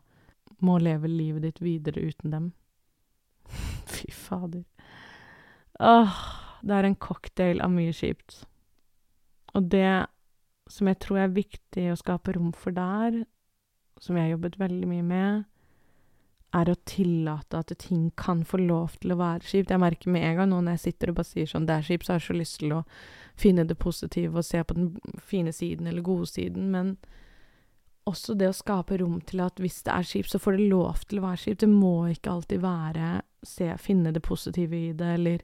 må 0.63 0.77
leve 0.79 1.07
livet 1.07 1.43
ditt 1.43 1.61
videre 1.63 2.01
uten 2.01 2.31
dem. 2.31 2.51
Fy 3.93 4.11
fader. 4.11 4.63
Åh, 5.79 6.17
det 6.61 6.75
er 6.75 6.87
en 6.87 6.99
cocktail 6.99 7.61
av 7.63 7.71
mye 7.71 7.93
kjipt. 7.95 8.43
Og 9.53 9.69
det 9.71 10.05
som 10.69 10.87
jeg 10.87 10.99
tror 11.03 11.23
er 11.23 11.35
viktig 11.35 11.89
å 11.91 11.99
skape 11.99 12.35
rom 12.37 12.53
for 12.55 12.75
der, 12.75 13.23
som 14.01 14.17
jeg 14.17 14.27
har 14.27 14.35
jobbet 14.35 14.59
veldig 14.59 14.89
mye 14.89 15.07
med, 15.07 15.49
er 16.53 16.69
å 16.69 16.77
tillate 16.85 17.57
at 17.57 17.71
ting 17.81 18.11
kan 18.19 18.43
få 18.45 18.59
lov 18.61 18.99
til 19.01 19.15
å 19.15 19.17
være 19.17 19.47
kjipt. 19.47 19.71
Jeg 19.73 19.81
merker 19.81 20.13
med 20.13 20.25
en 20.27 20.35
gang 20.37 20.51
nå 20.51 20.59
når 20.61 20.77
jeg 20.77 20.83
sitter 20.83 21.09
og 21.09 21.17
bare 21.17 21.29
sier 21.31 21.49
sånn 21.49 21.65
'det 21.65 21.75
er 21.75 21.87
kjipt', 21.87 22.05
så 22.05 22.13
har 22.13 22.19
jeg 22.19 22.27
så 22.27 22.35
lyst 22.37 22.59
til 22.59 22.73
å 22.77 22.83
finne 23.35 23.65
det 23.65 23.77
positive 23.77 24.37
og 24.37 24.45
se 24.45 24.63
på 24.63 24.75
den 24.77 24.97
fine 25.17 25.51
siden 25.51 25.87
eller 25.87 26.01
gode 26.01 26.27
siden, 26.27 26.69
men 26.69 26.97
også 28.05 28.37
det 28.37 28.49
å 28.49 28.53
skape 28.53 28.99
rom 28.99 29.21
til 29.21 29.41
at 29.41 29.59
hvis 29.59 29.81
det 29.83 29.93
er 29.93 30.03
kjipt, 30.03 30.29
så 30.29 30.39
får 30.39 30.57
det 30.57 30.69
lov 30.69 31.05
til 31.07 31.19
å 31.19 31.27
være 31.27 31.37
kjipt. 31.37 31.59
Det 31.59 31.69
må 31.69 32.07
ikke 32.11 32.31
alltid 32.31 32.61
være 32.61 33.21
se, 33.43 33.77
finne 33.77 34.13
det 34.13 34.21
positive 34.21 34.75
i 34.75 34.93
det, 34.93 35.13
eller 35.17 35.39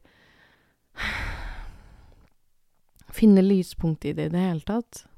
finne 3.20 3.42
lyspunkt 3.42 4.06
i 4.06 4.14
det 4.14 4.30
i 4.30 4.30
det 4.30 4.40
hele 4.40 4.68
tatt. 4.68 5.09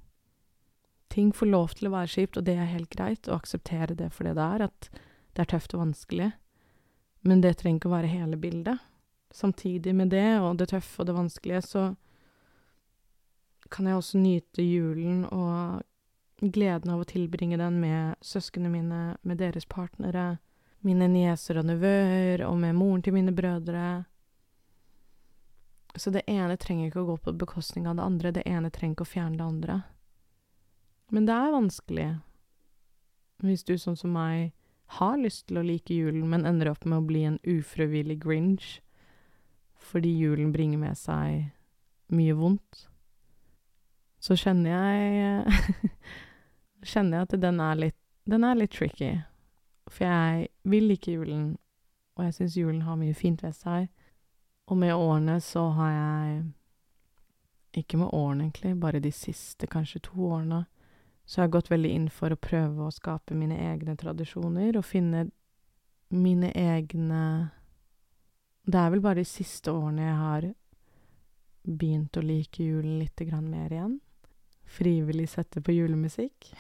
Ting 1.12 1.34
får 1.36 1.50
lov 1.52 1.74
til 1.76 1.90
å 1.90 1.96
være 1.96 2.08
kjipt, 2.08 2.38
og 2.40 2.46
det 2.48 2.56
er 2.56 2.70
helt 2.72 2.92
greit, 2.94 3.28
å 3.28 3.36
akseptere 3.36 3.98
det 4.00 4.12
for 4.16 4.28
det 4.28 4.38
det 4.38 4.46
er, 4.46 4.68
at 4.70 4.88
det 5.36 5.44
er 5.44 5.50
tøft 5.52 5.76
og 5.76 5.84
vanskelig. 5.84 6.32
Men 7.28 7.44
det 7.44 7.58
trenger 7.60 7.82
ikke 7.82 7.92
å 7.92 7.98
være 7.98 8.12
hele 8.14 8.40
bildet. 8.40 8.80
Samtidig 9.32 9.94
med 9.96 10.12
det, 10.16 10.40
og 10.40 10.58
det 10.60 10.70
tøffe 10.72 11.04
og 11.04 11.10
det 11.10 11.18
vanskelige, 11.18 11.62
så 11.68 11.84
kan 13.72 13.88
jeg 13.88 14.00
også 14.00 14.20
nyte 14.20 14.64
julen 14.64 15.26
og 15.32 15.84
gleden 16.42 16.92
av 16.92 17.04
å 17.04 17.08
tilbringe 17.08 17.60
den 17.60 17.78
med 17.80 18.16
søsknene 18.26 18.72
mine, 18.72 19.02
med 19.22 19.40
deres 19.40 19.68
partnere, 19.70 20.40
mine 20.82 21.08
nieser 21.12 21.60
og 21.62 21.68
nevøer, 21.70 22.44
og 22.48 22.58
med 22.60 22.76
moren 22.76 23.04
til 23.06 23.16
mine 23.16 23.36
brødre. 23.36 24.04
Så 25.96 26.12
det 26.12 26.24
ene 26.28 26.58
trenger 26.58 26.88
ikke 26.90 27.04
å 27.04 27.10
gå 27.12 27.18
på 27.26 27.36
bekostning 27.38 27.88
av 27.88 28.00
det 28.00 28.08
andre, 28.08 28.32
det 28.36 28.48
ene 28.48 28.72
trenger 28.74 28.96
ikke 28.96 29.08
å 29.08 29.14
fjerne 29.14 29.38
det 29.38 29.48
andre. 29.48 29.82
Men 31.12 31.28
det 31.28 31.36
er 31.36 31.52
vanskelig 31.52 32.10
hvis 33.42 33.66
du, 33.66 33.74
sånn 33.78 33.98
som 33.98 34.14
meg, 34.16 34.52
har 35.00 35.18
lyst 35.18 35.48
til 35.50 35.60
å 35.62 35.66
like 35.66 35.94
julen, 35.94 36.28
men 36.30 36.46
ender 36.46 36.72
opp 36.72 36.86
med 36.86 37.00
å 37.00 37.08
bli 37.08 37.24
en 37.26 37.40
ufrivillig 37.48 38.20
grinch 38.22 38.80
fordi 39.82 40.12
julen 40.14 40.52
bringer 40.54 40.78
med 40.78 40.98
seg 40.98 41.48
mye 42.14 42.36
vondt. 42.38 42.86
Så 44.22 44.38
kjenner 44.38 44.76
jeg 44.76 46.02
Kjenner 46.92 47.18
jeg 47.18 47.28
at 47.28 47.34
den 47.42 47.60
er 47.62 47.78
litt 47.78 47.98
Den 48.30 48.46
er 48.46 48.58
litt 48.58 48.74
tricky. 48.74 49.16
For 49.90 50.06
jeg 50.06 50.48
vil 50.70 50.86
like 50.92 51.12
julen, 51.12 51.56
og 52.16 52.28
jeg 52.28 52.36
syns 52.38 52.58
julen 52.58 52.84
har 52.86 53.00
mye 53.00 53.18
fint 53.18 53.42
ved 53.44 53.56
seg. 53.58 53.90
Og 54.70 54.78
med 54.78 54.94
årene 54.94 55.40
så 55.42 55.66
har 55.76 55.92
jeg 55.96 56.44
Ikke 57.82 57.98
med 57.98 58.14
årene, 58.14 58.46
egentlig, 58.46 58.76
bare 58.80 59.02
de 59.02 59.12
siste 59.12 59.68
kanskje 59.68 60.04
to 60.06 60.30
årene 60.30 60.66
så 61.26 61.40
jeg 61.40 61.48
har 61.48 61.54
gått 61.56 61.72
veldig 61.72 61.92
inn 61.96 62.08
for 62.12 62.34
å 62.34 62.40
prøve 62.40 62.88
å 62.88 62.94
skape 62.94 63.36
mine 63.38 63.58
egne 63.72 63.96
tradisjoner 64.00 64.78
og 64.78 64.88
finne 64.88 65.30
mine 66.12 66.50
egne 66.58 67.22
Det 68.68 68.78
er 68.78 68.90
vel 68.92 69.04
bare 69.04 69.22
de 69.22 69.30
siste 69.30 69.72
årene 69.72 70.04
jeg 70.04 70.18
har 70.20 70.48
begynt 71.64 72.18
å 72.18 72.26
like 72.26 72.64
julen 72.64 73.00
litt 73.00 73.22
grann 73.26 73.50
mer 73.50 73.72
igjen. 73.72 74.00
Frivillig 74.66 75.30
sette 75.30 75.62
på 75.62 75.74
julemusikk. 75.76 76.52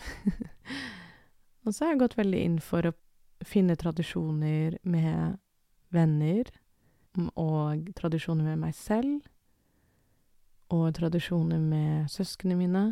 og 1.63 1.73
så 1.73 1.85
har 1.85 1.93
jeg 1.93 2.01
gått 2.03 2.17
veldig 2.17 2.41
inn 2.47 2.57
for 2.63 2.89
å 2.89 2.95
finne 3.45 3.77
tradisjoner 3.79 4.77
med 4.83 5.37
venner, 5.93 6.49
og 7.35 7.89
tradisjoner 7.97 8.51
med 8.53 8.61
meg 8.61 8.75
selv, 8.77 9.25
og 10.71 10.93
tradisjoner 10.95 11.59
med 11.59 12.11
søsknene 12.11 12.59
mine. 12.59 12.83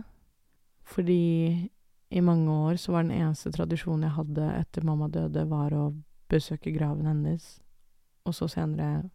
Fordi 0.89 1.69
i 2.09 2.21
mange 2.25 2.51
år 2.51 2.79
så 2.81 2.95
var 2.95 3.05
den 3.05 3.17
eneste 3.19 3.51
tradisjonen 3.53 4.07
jeg 4.07 4.17
hadde 4.17 4.47
etter 4.57 4.85
mamma 4.87 5.09
døde, 5.13 5.45
var 5.49 5.75
å 5.77 5.91
besøke 6.29 6.73
graven 6.73 7.09
hennes, 7.09 7.59
og 8.25 8.33
så 8.37 8.47
senere 8.49 9.09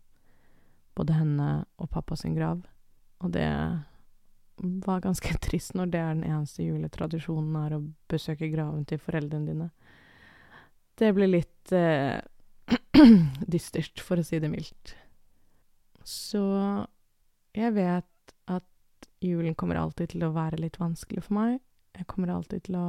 både 0.95 1.17
henne 1.19 1.49
og 1.83 1.91
pappa 1.91 2.17
sin 2.19 2.37
grav. 2.37 2.63
Og 3.25 3.33
det 3.35 3.49
var 4.87 5.03
ganske 5.03 5.35
trist 5.45 5.75
når 5.75 5.91
det 5.91 6.03
er 6.03 6.15
den 6.15 6.29
eneste 6.29 6.67
juletradisjonen 6.67 7.59
er 7.65 7.77
å 7.77 7.85
besøke 8.11 8.51
graven 8.53 8.87
til 8.87 9.03
foreldrene 9.03 9.51
dine. 9.51 9.71
Det 10.95 11.11
blir 11.17 11.33
litt 11.33 11.75
eh, 11.75 12.21
dystert, 13.51 13.99
for 13.99 14.21
å 14.21 14.27
si 14.27 14.39
det 14.39 14.51
mildt. 14.53 14.95
Så 16.07 16.45
jeg 17.57 17.75
vet 17.75 18.14
julen 19.25 19.57
kommer 19.59 19.81
alltid 19.81 20.15
til 20.15 20.25
å 20.27 20.33
være 20.35 20.61
litt 20.61 20.79
vanskelig 20.81 21.25
for 21.27 21.39
meg. 21.39 21.59
Jeg 21.95 22.09
kommer 22.11 22.33
alltid 22.35 22.67
til 22.69 22.79
å 22.79 22.89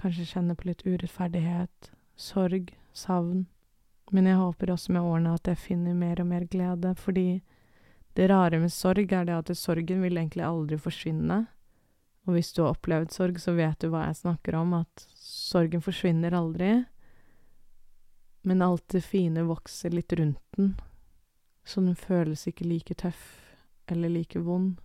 kanskje 0.00 0.26
kjenne 0.28 0.56
på 0.58 0.68
litt 0.68 0.84
urettferdighet, 0.86 1.90
sorg, 2.16 2.72
savn. 2.92 3.46
Men 4.12 4.28
jeg 4.28 4.40
håper 4.40 4.72
også 4.74 4.94
med 4.94 5.06
årene 5.06 5.34
at 5.36 5.48
jeg 5.48 5.60
finner 5.60 5.96
mer 5.96 6.20
og 6.22 6.28
mer 6.30 6.46
glede, 6.50 6.94
fordi 6.98 7.42
det 8.14 8.28
rare 8.30 8.60
med 8.62 8.72
sorg 8.72 9.12
er 9.12 9.26
det 9.26 9.36
at 9.36 9.52
sorgen 9.58 10.02
vil 10.04 10.18
egentlig 10.18 10.44
aldri 10.46 10.78
forsvinne. 10.78 11.44
Og 12.24 12.36
hvis 12.36 12.52
du 12.56 12.62
har 12.62 12.76
opplevd 12.76 13.12
sorg, 13.12 13.40
så 13.40 13.52
vet 13.56 13.80
du 13.82 13.90
hva 13.92 14.06
jeg 14.06 14.20
snakker 14.22 14.56
om, 14.56 14.76
at 14.78 15.06
sorgen 15.18 15.82
forsvinner 15.84 16.36
aldri. 16.36 16.84
Men 18.44 18.62
alt 18.64 18.86
det 18.92 19.02
fine 19.04 19.44
vokser 19.48 19.92
litt 19.92 20.12
rundt 20.12 20.40
den, 20.56 20.74
så 21.64 21.80
den 21.80 21.96
føles 21.96 22.46
ikke 22.48 22.68
like 22.68 22.96
tøff 23.00 23.40
eller 23.88 24.12
like 24.12 24.40
vond. 24.40 24.76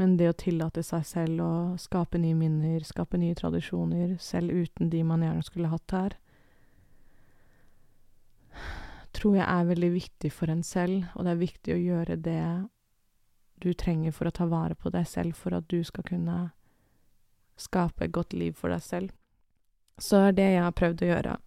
Men 0.00 0.16
det 0.16 0.30
å 0.30 0.36
tillate 0.40 0.80
seg 0.86 1.04
selv 1.04 1.42
å 1.44 1.52
skape 1.76 2.16
nye 2.16 2.32
minner, 2.32 2.80
skape 2.88 3.18
nye 3.20 3.36
tradisjoner, 3.36 4.14
selv 4.16 4.54
uten 4.62 4.88
de 4.88 5.02
man 5.04 5.20
gjerne 5.20 5.44
skulle 5.44 5.68
hatt 5.68 5.92
her, 5.92 6.16
tror 9.12 9.36
jeg 9.36 9.44
er 9.44 9.68
veldig 9.68 9.90
viktig 9.92 10.30
for 10.32 10.48
en 10.48 10.62
selv, 10.64 11.04
og 11.12 11.26
det 11.26 11.34
er 11.34 11.42
viktig 11.42 11.74
å 11.74 11.82
gjøre 11.82 12.16
det 12.16 12.44
du 13.60 13.74
trenger 13.76 14.16
for 14.16 14.30
å 14.30 14.32
ta 14.32 14.48
vare 14.48 14.78
på 14.78 14.88
deg 14.94 15.04
selv, 15.04 15.36
for 15.36 15.58
at 15.58 15.68
du 15.68 15.82
skal 15.84 16.06
kunne 16.08 16.40
skape 17.60 18.06
et 18.06 18.14
godt 18.16 18.32
liv 18.32 18.56
for 18.56 18.72
deg 18.72 18.80
selv. 18.80 19.12
Så 20.00 20.24
er 20.30 20.32
det 20.32 20.48
jeg 20.54 20.64
har 20.64 20.76
prøvd 20.80 21.04
å 21.04 21.10
gjøre, 21.12 21.38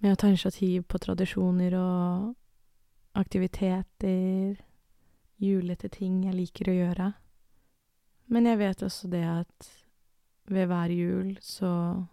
med 0.00 0.14
å 0.14 0.20
ta 0.22 0.32
initiativ 0.32 0.86
på 0.88 1.04
tradisjoner 1.04 1.76
og 1.76 2.30
aktiviteter, 3.20 4.56
julete 5.36 5.92
ting 5.92 6.22
jeg 6.24 6.38
liker 6.38 6.72
å 6.72 6.78
gjøre. 6.80 7.10
Men 8.30 8.46
jeg 8.46 8.60
vet 8.60 8.82
også 8.86 9.10
det 9.10 9.24
at 9.26 9.70
ved 10.50 10.66
hver 10.70 10.94
jul, 10.94 11.38
så 11.42 12.06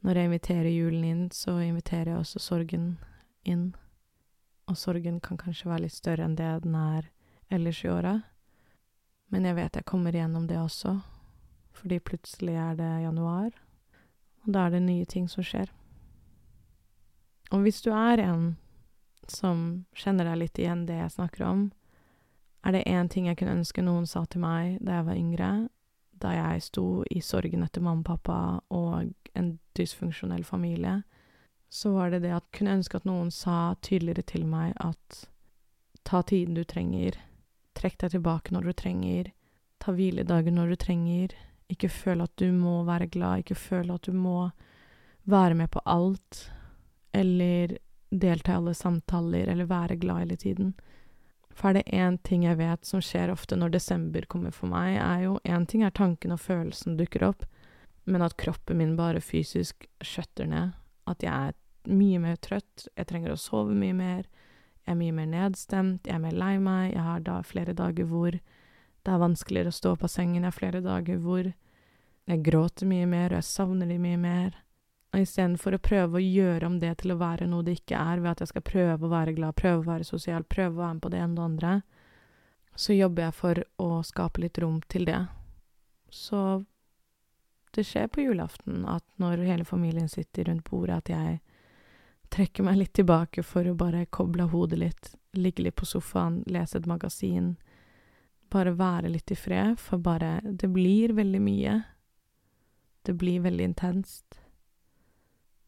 Når 0.00 0.14
jeg 0.14 0.24
inviterer 0.24 0.70
julen 0.70 1.04
inn, 1.04 1.30
så 1.34 1.56
inviterer 1.58 2.12
jeg 2.12 2.18
også 2.20 2.38
sorgen 2.38 2.98
inn. 3.42 3.74
Og 4.70 4.76
sorgen 4.78 5.18
kan 5.20 5.36
kanskje 5.40 5.66
være 5.66 5.82
litt 5.82 5.96
større 5.96 6.22
enn 6.28 6.36
det 6.38 6.50
den 6.62 6.76
er 6.78 7.08
ellers 7.50 7.80
i 7.82 7.88
året. 7.90 8.22
Men 9.34 9.48
jeg 9.48 9.56
vet 9.56 9.76
jeg 9.80 9.88
kommer 9.88 10.14
igjennom 10.14 10.46
det 10.46 10.60
også, 10.60 11.00
fordi 11.74 11.98
plutselig 11.98 12.54
er 12.54 12.76
det 12.78 12.92
januar, 13.02 13.50
og 14.44 14.52
da 14.54 14.66
er 14.66 14.76
det 14.76 14.82
nye 14.84 15.08
ting 15.10 15.26
som 15.28 15.42
skjer. 15.42 15.72
Og 17.50 17.66
hvis 17.66 17.82
du 17.82 17.90
er 17.90 18.22
en 18.22 18.56
som 19.26 19.86
kjenner 19.96 20.30
deg 20.30 20.40
litt 20.44 20.62
igjen 20.62 20.86
det 20.86 21.00
jeg 21.00 21.16
snakker 21.16 21.46
om, 21.48 21.66
er 22.66 22.74
det 22.74 22.86
én 22.90 23.08
ting 23.08 23.28
jeg 23.28 23.38
kunne 23.38 23.60
ønske 23.60 23.84
noen 23.84 24.06
sa 24.10 24.24
til 24.26 24.42
meg 24.42 24.78
da 24.82 24.98
jeg 24.98 25.06
var 25.06 25.20
yngre, 25.20 25.50
da 26.18 26.32
jeg 26.34 26.64
sto 26.66 26.86
i 27.12 27.20
sorgen 27.22 27.62
etter 27.62 27.84
mamma 27.84 28.02
og 28.02 28.08
pappa 28.08 28.38
og 28.74 29.12
en 29.36 29.52
dysfunksjonell 29.78 30.44
familie, 30.44 31.02
så 31.68 31.92
var 31.94 32.10
det 32.10 32.24
det 32.24 32.32
at 32.34 32.46
kunne 32.56 32.78
ønske 32.78 32.98
at 32.98 33.06
noen 33.08 33.30
sa 33.30 33.76
tydeligere 33.84 34.24
til 34.26 34.46
meg 34.48 34.72
at 34.82 35.26
ta 36.06 36.22
tiden 36.26 36.56
du 36.56 36.64
trenger, 36.64 37.18
trekk 37.76 37.98
deg 38.02 38.16
tilbake 38.16 38.54
når 38.54 38.70
du 38.70 38.72
trenger, 38.80 39.30
ta 39.82 39.92
hviledager 39.92 40.54
når 40.54 40.72
du 40.72 40.76
trenger, 40.80 41.34
ikke 41.70 41.90
føle 41.90 42.26
at 42.26 42.34
du 42.40 42.48
må 42.54 42.80
være 42.86 43.10
glad, 43.12 43.42
ikke 43.44 43.58
føle 43.58 43.94
at 43.94 44.06
du 44.06 44.14
må 44.14 44.50
være 45.26 45.58
med 45.58 45.70
på 45.74 45.82
alt, 45.84 46.46
eller 47.12 47.76
delta 48.10 48.54
i 48.54 48.60
alle 48.60 48.74
samtaler, 48.74 49.50
eller 49.50 49.68
være 49.70 49.98
glad 49.98 50.24
hele 50.24 50.36
tiden. 50.36 50.74
For 51.56 51.70
er 51.70 51.78
det 51.78 51.96
én 51.96 52.18
ting 52.20 52.44
jeg 52.44 52.58
vet 52.58 52.84
som 52.84 53.00
skjer 53.00 53.32
ofte 53.32 53.56
når 53.56 53.72
desember 53.78 54.26
kommer 54.28 54.52
for 54.52 54.68
meg, 54.68 54.98
er 55.00 55.22
jo 55.24 55.36
én 55.48 55.64
ting 55.64 55.86
er 55.86 55.94
tanken 55.96 56.34
og 56.34 56.42
følelsen 56.44 56.98
dukker 56.98 57.24
opp, 57.30 57.46
men 58.04 58.22
at 58.22 58.36
kroppen 58.36 58.76
min 58.76 58.92
bare 58.98 59.22
fysisk 59.24 59.88
skjøtter 60.04 60.50
ned. 60.50 60.74
At 61.08 61.24
jeg 61.24 61.32
er 61.32 61.56
mye 61.88 62.20
mer 62.20 62.36
trøtt, 62.44 62.88
jeg 62.92 63.08
trenger 63.08 63.32
å 63.32 63.40
sove 63.40 63.72
mye 63.72 63.96
mer, 63.96 64.26
jeg 64.84 64.92
er 64.92 65.00
mye 65.00 65.14
mer 65.16 65.30
nedstemt, 65.32 66.06
jeg 66.06 66.18
er 66.18 66.22
mer 66.22 66.36
lei 66.36 66.52
meg, 66.60 66.92
jeg 66.92 67.06
har 67.08 67.24
da 67.24 67.40
flere 67.46 67.74
dager 67.78 68.10
hvor 68.10 68.36
det 68.36 69.14
er 69.14 69.22
vanskeligere 69.22 69.72
å 69.72 69.78
stå 69.80 69.94
på 69.96 70.10
sengen, 70.10 70.42
jeg 70.42 70.50
har 70.50 70.58
flere 70.58 70.84
dager 70.84 71.18
hvor 71.22 71.48
jeg 72.26 72.44
gråter 72.44 72.90
mye 72.90 73.08
mer, 73.08 73.32
og 73.32 73.40
jeg 73.40 73.48
savner 73.48 73.88
de 73.88 73.96
mye 74.02 74.20
mer. 74.20 74.60
Og 75.16 75.22
istedenfor 75.24 75.72
å 75.72 75.80
prøve 75.80 76.18
å 76.18 76.20
gjøre 76.20 76.68
om 76.68 76.74
det 76.76 76.90
til 77.00 77.14
å 77.14 77.16
være 77.16 77.46
noe 77.48 77.64
det 77.64 77.78
ikke 77.78 77.96
er, 77.96 78.20
ved 78.20 78.34
at 78.34 78.42
jeg 78.42 78.50
skal 78.50 78.64
prøve 78.68 79.06
å 79.06 79.12
være 79.14 79.32
glad, 79.32 79.56
prøve 79.56 79.80
å 79.80 79.86
være 79.86 80.04
sosial, 80.04 80.44
prøve 80.44 80.74
å 80.74 80.82
være 80.82 80.96
med 80.98 81.04
på 81.06 81.12
det 81.14 81.22
ene 81.22 81.32
og 81.32 81.38
det 81.38 81.46
andre, 81.46 81.70
så 82.76 82.92
jobber 82.92 83.24
jeg 83.24 83.36
for 83.38 83.62
å 83.80 83.88
skape 84.04 84.44
litt 84.44 84.60
rom 84.60 84.76
til 84.92 85.08
det. 85.08 85.22
Så 86.12 86.42
det 87.72 87.86
skjer 87.88 88.12
på 88.12 88.26
julaften 88.26 88.84
at 88.92 89.06
når 89.16 89.46
hele 89.48 89.64
familien 89.64 90.12
sitter 90.12 90.50
rundt 90.50 90.68
bordet, 90.68 91.00
at 91.00 91.14
jeg 91.14 91.40
trekker 92.36 92.68
meg 92.68 92.82
litt 92.82 92.94
tilbake 93.00 93.40
for 93.40 93.64
å 93.64 93.76
bare 93.78 94.04
koble 94.12 94.44
av 94.44 94.52
hodet 94.52 94.84
litt, 94.84 95.14
ligge 95.32 95.64
litt 95.64 95.80
på 95.80 95.88
sofaen, 95.88 96.42
lese 96.44 96.76
et 96.76 96.92
magasin, 96.92 97.54
bare 98.52 98.76
være 98.76 99.16
litt 99.16 99.32
i 99.32 99.36
fred, 99.40 99.80
for 99.80 99.96
bare 99.96 100.42
Det 100.44 100.68
blir 100.68 101.16
veldig 101.16 101.40
mye. 101.40 101.82
Det 103.02 103.16
blir 103.16 103.40
veldig 103.40 103.64
intenst. 103.64 104.45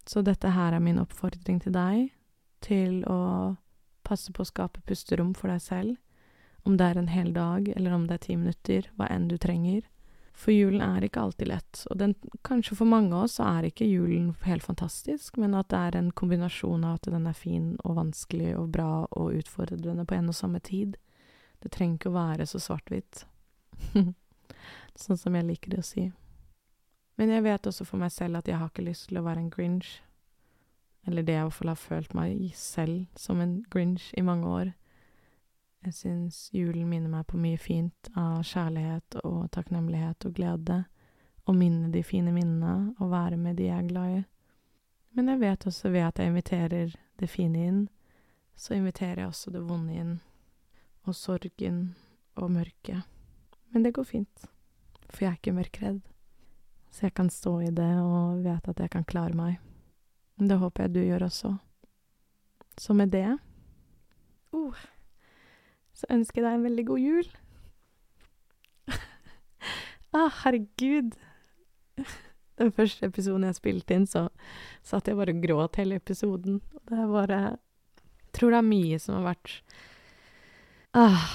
Så 0.08 0.22
dette 0.24 0.54
her 0.54 0.72
er 0.72 0.80
min 0.80 1.00
oppfordring 1.02 1.60
til 1.60 1.74
deg, 1.74 2.08
til 2.64 3.02
å 3.04 3.56
passe 4.08 4.32
på 4.32 4.42
å 4.42 4.48
skape 4.48 4.80
pusterom 4.88 5.34
for 5.36 5.52
deg 5.52 5.60
selv, 5.62 5.96
om 6.64 6.76
det 6.80 6.86
er 6.86 7.00
en 7.00 7.12
hel 7.12 7.30
dag, 7.36 7.68
eller 7.76 7.94
om 7.94 8.06
det 8.08 8.16
er 8.16 8.24
ti 8.24 8.36
minutter, 8.36 8.88
hva 8.96 9.08
enn 9.12 9.28
du 9.28 9.36
trenger. 9.40 9.84
For 10.38 10.54
julen 10.54 10.82
er 10.84 11.02
ikke 11.02 11.20
alltid 11.20 11.50
lett, 11.50 11.80
og 11.90 11.98
den, 11.98 12.14
kanskje 12.46 12.76
for 12.78 12.88
mange 12.88 13.10
av 13.10 13.26
oss 13.26 13.38
er 13.42 13.66
ikke 13.68 13.88
julen 13.88 14.30
helt 14.44 14.62
fantastisk, 14.62 15.36
men 15.42 15.56
at 15.58 15.68
det 15.72 15.80
er 15.80 15.98
en 15.98 16.12
kombinasjon 16.14 16.86
av 16.86 17.00
at 17.00 17.10
den 17.10 17.26
er 17.26 17.36
fin 17.36 17.72
og 17.82 17.98
vanskelig 17.98 18.52
og 18.56 18.70
bra 18.76 18.92
og 19.10 19.34
utfordrende 19.40 20.06
på 20.06 20.14
en 20.14 20.30
og 20.30 20.38
samme 20.38 20.62
tid. 20.62 20.94
Det 21.58 21.72
trenger 21.74 21.98
ikke 21.98 22.12
å 22.12 22.16
være 22.16 22.46
så 22.46 22.62
svart-hvitt. 22.62 23.24
sånn 25.02 25.18
som 25.18 25.34
jeg 25.34 25.48
liker 25.48 25.74
det 25.74 25.82
å 25.82 25.88
si. 25.88 26.06
Men 27.18 27.32
jeg 27.34 27.42
vet 27.42 27.66
også 27.66 27.84
for 27.84 27.98
meg 27.98 28.12
selv 28.14 28.38
at 28.38 28.48
jeg 28.48 28.60
har 28.60 28.70
ikke 28.70 28.86
lyst 28.86 29.08
til 29.08 29.18
å 29.18 29.24
være 29.26 29.42
en 29.42 29.50
grinch. 29.50 29.98
Eller 31.06 31.24
det 31.26 31.34
jeg 31.34 31.42
i 31.42 31.48
hvert 31.48 31.56
fall 31.56 31.72
har 31.72 31.80
følt 31.80 32.14
meg 32.14 32.52
selv 32.54 33.06
som 33.18 33.40
en 33.42 33.58
grinch 33.72 34.12
i 34.14 34.22
mange 34.22 34.46
år. 34.46 34.70
Jeg 35.86 35.94
syns 35.94 36.38
julen 36.54 36.88
minner 36.90 37.10
meg 37.10 37.26
på 37.30 37.38
mye 37.38 37.58
fint 37.58 38.10
av 38.18 38.42
kjærlighet 38.46 39.18
og 39.24 39.48
takknemlighet 39.54 40.26
og 40.28 40.34
glede. 40.38 40.82
Å 41.48 41.54
minne 41.56 41.88
de 41.90 42.02
fine 42.04 42.34
minnene 42.34 42.94
og 42.98 43.10
være 43.10 43.38
med 43.40 43.56
de 43.58 43.70
jeg 43.70 43.78
er 43.78 43.88
glad 43.88 44.16
i. 44.18 44.24
Men 45.16 45.32
jeg 45.32 45.40
vet 45.40 45.66
også 45.70 45.90
ved 45.94 46.04
at 46.06 46.20
jeg 46.20 46.30
inviterer 46.30 46.92
det 47.18 47.30
fine 47.30 47.62
inn, 47.70 47.80
så 48.54 48.76
inviterer 48.76 49.22
jeg 49.22 49.30
også 49.32 49.54
det 49.54 49.64
vonde 49.66 49.96
inn. 49.96 50.12
Og 51.08 51.16
sorgen 51.16 51.80
og 52.36 52.52
mørket. 52.52 53.02
Men 53.72 53.86
det 53.86 53.94
går 53.96 54.06
fint, 54.06 54.46
for 55.08 55.24
jeg 55.24 55.30
er 55.32 55.40
ikke 55.40 55.56
mørkredd. 55.56 56.02
Så 56.90 57.06
jeg 57.06 57.14
kan 57.14 57.30
stå 57.30 57.58
i 57.66 57.72
det 57.74 57.90
og 58.00 58.44
vite 58.44 58.72
at 58.72 58.80
jeg 58.80 58.92
kan 58.94 59.06
klare 59.08 59.36
meg. 59.36 59.58
Det 60.38 60.58
håper 60.58 60.86
jeg 60.86 60.94
du 60.94 61.00
gjør 61.02 61.26
også. 61.28 61.52
Så 62.78 62.94
med 62.94 63.10
det 63.10 63.26
uh, 64.54 64.84
så 65.98 66.06
ønsker 66.14 66.40
jeg 66.40 66.46
deg 66.46 66.56
en 66.56 66.66
veldig 66.68 66.84
god 66.86 67.02
jul. 67.02 67.30
ah, 70.18 70.30
herregud. 70.44 71.16
Den 72.58 72.70
første 72.74 73.08
episoden 73.10 73.46
jeg 73.48 73.58
spilte 73.58 73.96
inn, 73.96 74.06
så 74.06 74.28
satt 74.86 75.10
jeg 75.10 75.18
bare 75.18 75.34
og 75.34 75.42
gråt 75.42 75.78
hele 75.80 75.98
episoden. 75.98 76.60
Det 76.86 76.98
er 77.02 77.10
bare 77.10 77.40
Jeg 77.48 78.38
tror 78.38 78.54
det 78.54 78.60
er 78.60 78.68
mye 78.70 78.98
som 79.02 79.18
har 79.18 79.26
vært 79.32 79.52
ah, 80.94 81.26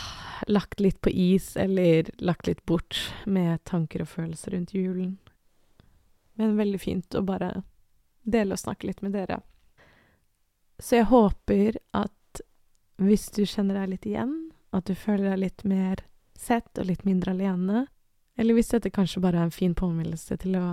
lagt 0.48 0.80
litt 0.80 1.02
på 1.04 1.12
is, 1.12 1.58
eller 1.60 2.08
lagt 2.24 2.48
litt 2.48 2.64
bort 2.66 3.00
med 3.26 3.64
tanker 3.68 4.06
og 4.06 4.12
følelser 4.14 4.56
rundt 4.56 4.76
julen. 4.78 5.18
Men 6.40 6.58
veldig 6.58 6.80
fint 6.82 7.16
å 7.16 7.24
bare 7.26 7.64
dele 8.24 8.56
og 8.56 8.62
snakke 8.62 8.88
litt 8.88 9.04
med 9.06 9.14
dere. 9.14 9.42
Så 10.80 10.98
jeg 10.98 11.10
håper 11.12 11.78
at 11.96 12.42
hvis 13.02 13.30
du 13.36 13.44
kjenner 13.46 13.82
deg 13.82 13.94
litt 13.94 14.08
igjen, 14.10 14.34
at 14.74 14.88
du 14.90 14.96
føler 14.98 15.34
deg 15.34 15.44
litt 15.44 15.64
mer 15.68 16.02
sett 16.40 16.80
og 16.80 16.90
litt 16.90 17.06
mindre 17.06 17.34
alene, 17.36 17.86
eller 18.38 18.58
hvis 18.58 18.74
dette 18.74 18.92
kanskje 18.94 19.22
bare 19.22 19.40
er 19.40 19.48
en 19.48 19.54
fin 19.54 19.76
påminnelse 19.78 20.38
til 20.42 20.58
å 20.58 20.68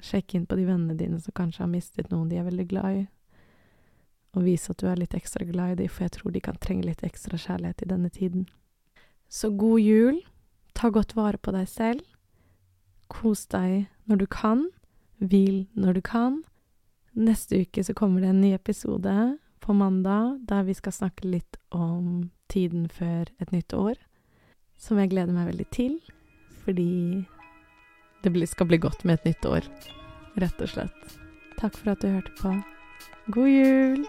sjekke 0.00 0.38
inn 0.38 0.46
på 0.48 0.56
de 0.56 0.66
vennene 0.68 0.96
dine 0.96 1.18
som 1.20 1.34
kanskje 1.36 1.64
har 1.64 1.72
mistet 1.72 2.12
noen 2.12 2.30
de 2.30 2.38
er 2.40 2.46
veldig 2.46 2.66
glad 2.70 3.00
i, 3.00 3.02
og 4.38 4.46
vise 4.46 4.70
at 4.70 4.78
du 4.80 4.86
er 4.86 5.00
litt 5.00 5.16
ekstra 5.18 5.44
glad 5.48 5.74
i 5.74 5.78
dem, 5.82 5.90
for 5.90 6.06
jeg 6.06 6.14
tror 6.16 6.34
de 6.34 6.42
kan 6.44 6.58
trenge 6.62 6.86
litt 6.86 7.02
ekstra 7.06 7.38
kjærlighet 7.40 7.82
i 7.82 7.90
denne 7.90 8.10
tiden. 8.14 8.46
Så 9.26 9.50
god 9.58 9.82
jul, 9.82 10.20
ta 10.78 10.90
godt 10.94 11.16
vare 11.18 11.38
på 11.38 11.54
deg 11.54 11.66
selv, 11.70 12.04
kos 13.10 13.44
deg 13.50 13.88
når 14.06 14.22
du 14.22 14.26
kan, 14.30 14.68
hvil 15.20 15.66
når 15.78 15.98
du 15.98 16.02
kan. 16.04 16.40
Neste 17.16 17.62
uke 17.64 17.84
så 17.84 17.94
kommer 17.96 18.22
det 18.22 18.32
en 18.32 18.42
ny 18.42 18.52
episode 18.56 19.14
på 19.60 19.76
mandag 19.76 20.38
der 20.48 20.64
vi 20.68 20.74
skal 20.74 20.94
snakke 20.96 21.28
litt 21.28 21.58
om 21.70 22.30
tiden 22.50 22.88
før 22.90 23.28
et 23.38 23.52
nytt 23.52 23.74
år, 23.76 23.98
som 24.80 24.98
jeg 24.98 25.12
gleder 25.12 25.34
meg 25.36 25.50
veldig 25.52 25.68
til, 25.74 25.98
fordi 26.64 27.26
det 28.24 28.48
skal 28.48 28.68
bli 28.70 28.80
godt 28.80 29.04
med 29.04 29.20
et 29.20 29.30
nytt 29.30 29.48
år, 29.48 29.68
rett 30.40 30.64
og 30.64 30.74
slett. 30.74 31.16
Takk 31.60 31.76
for 31.76 31.92
at 31.94 32.02
du 32.02 32.10
hørte 32.10 32.34
på. 32.40 32.56
God 33.30 33.52
jul! 33.52 34.04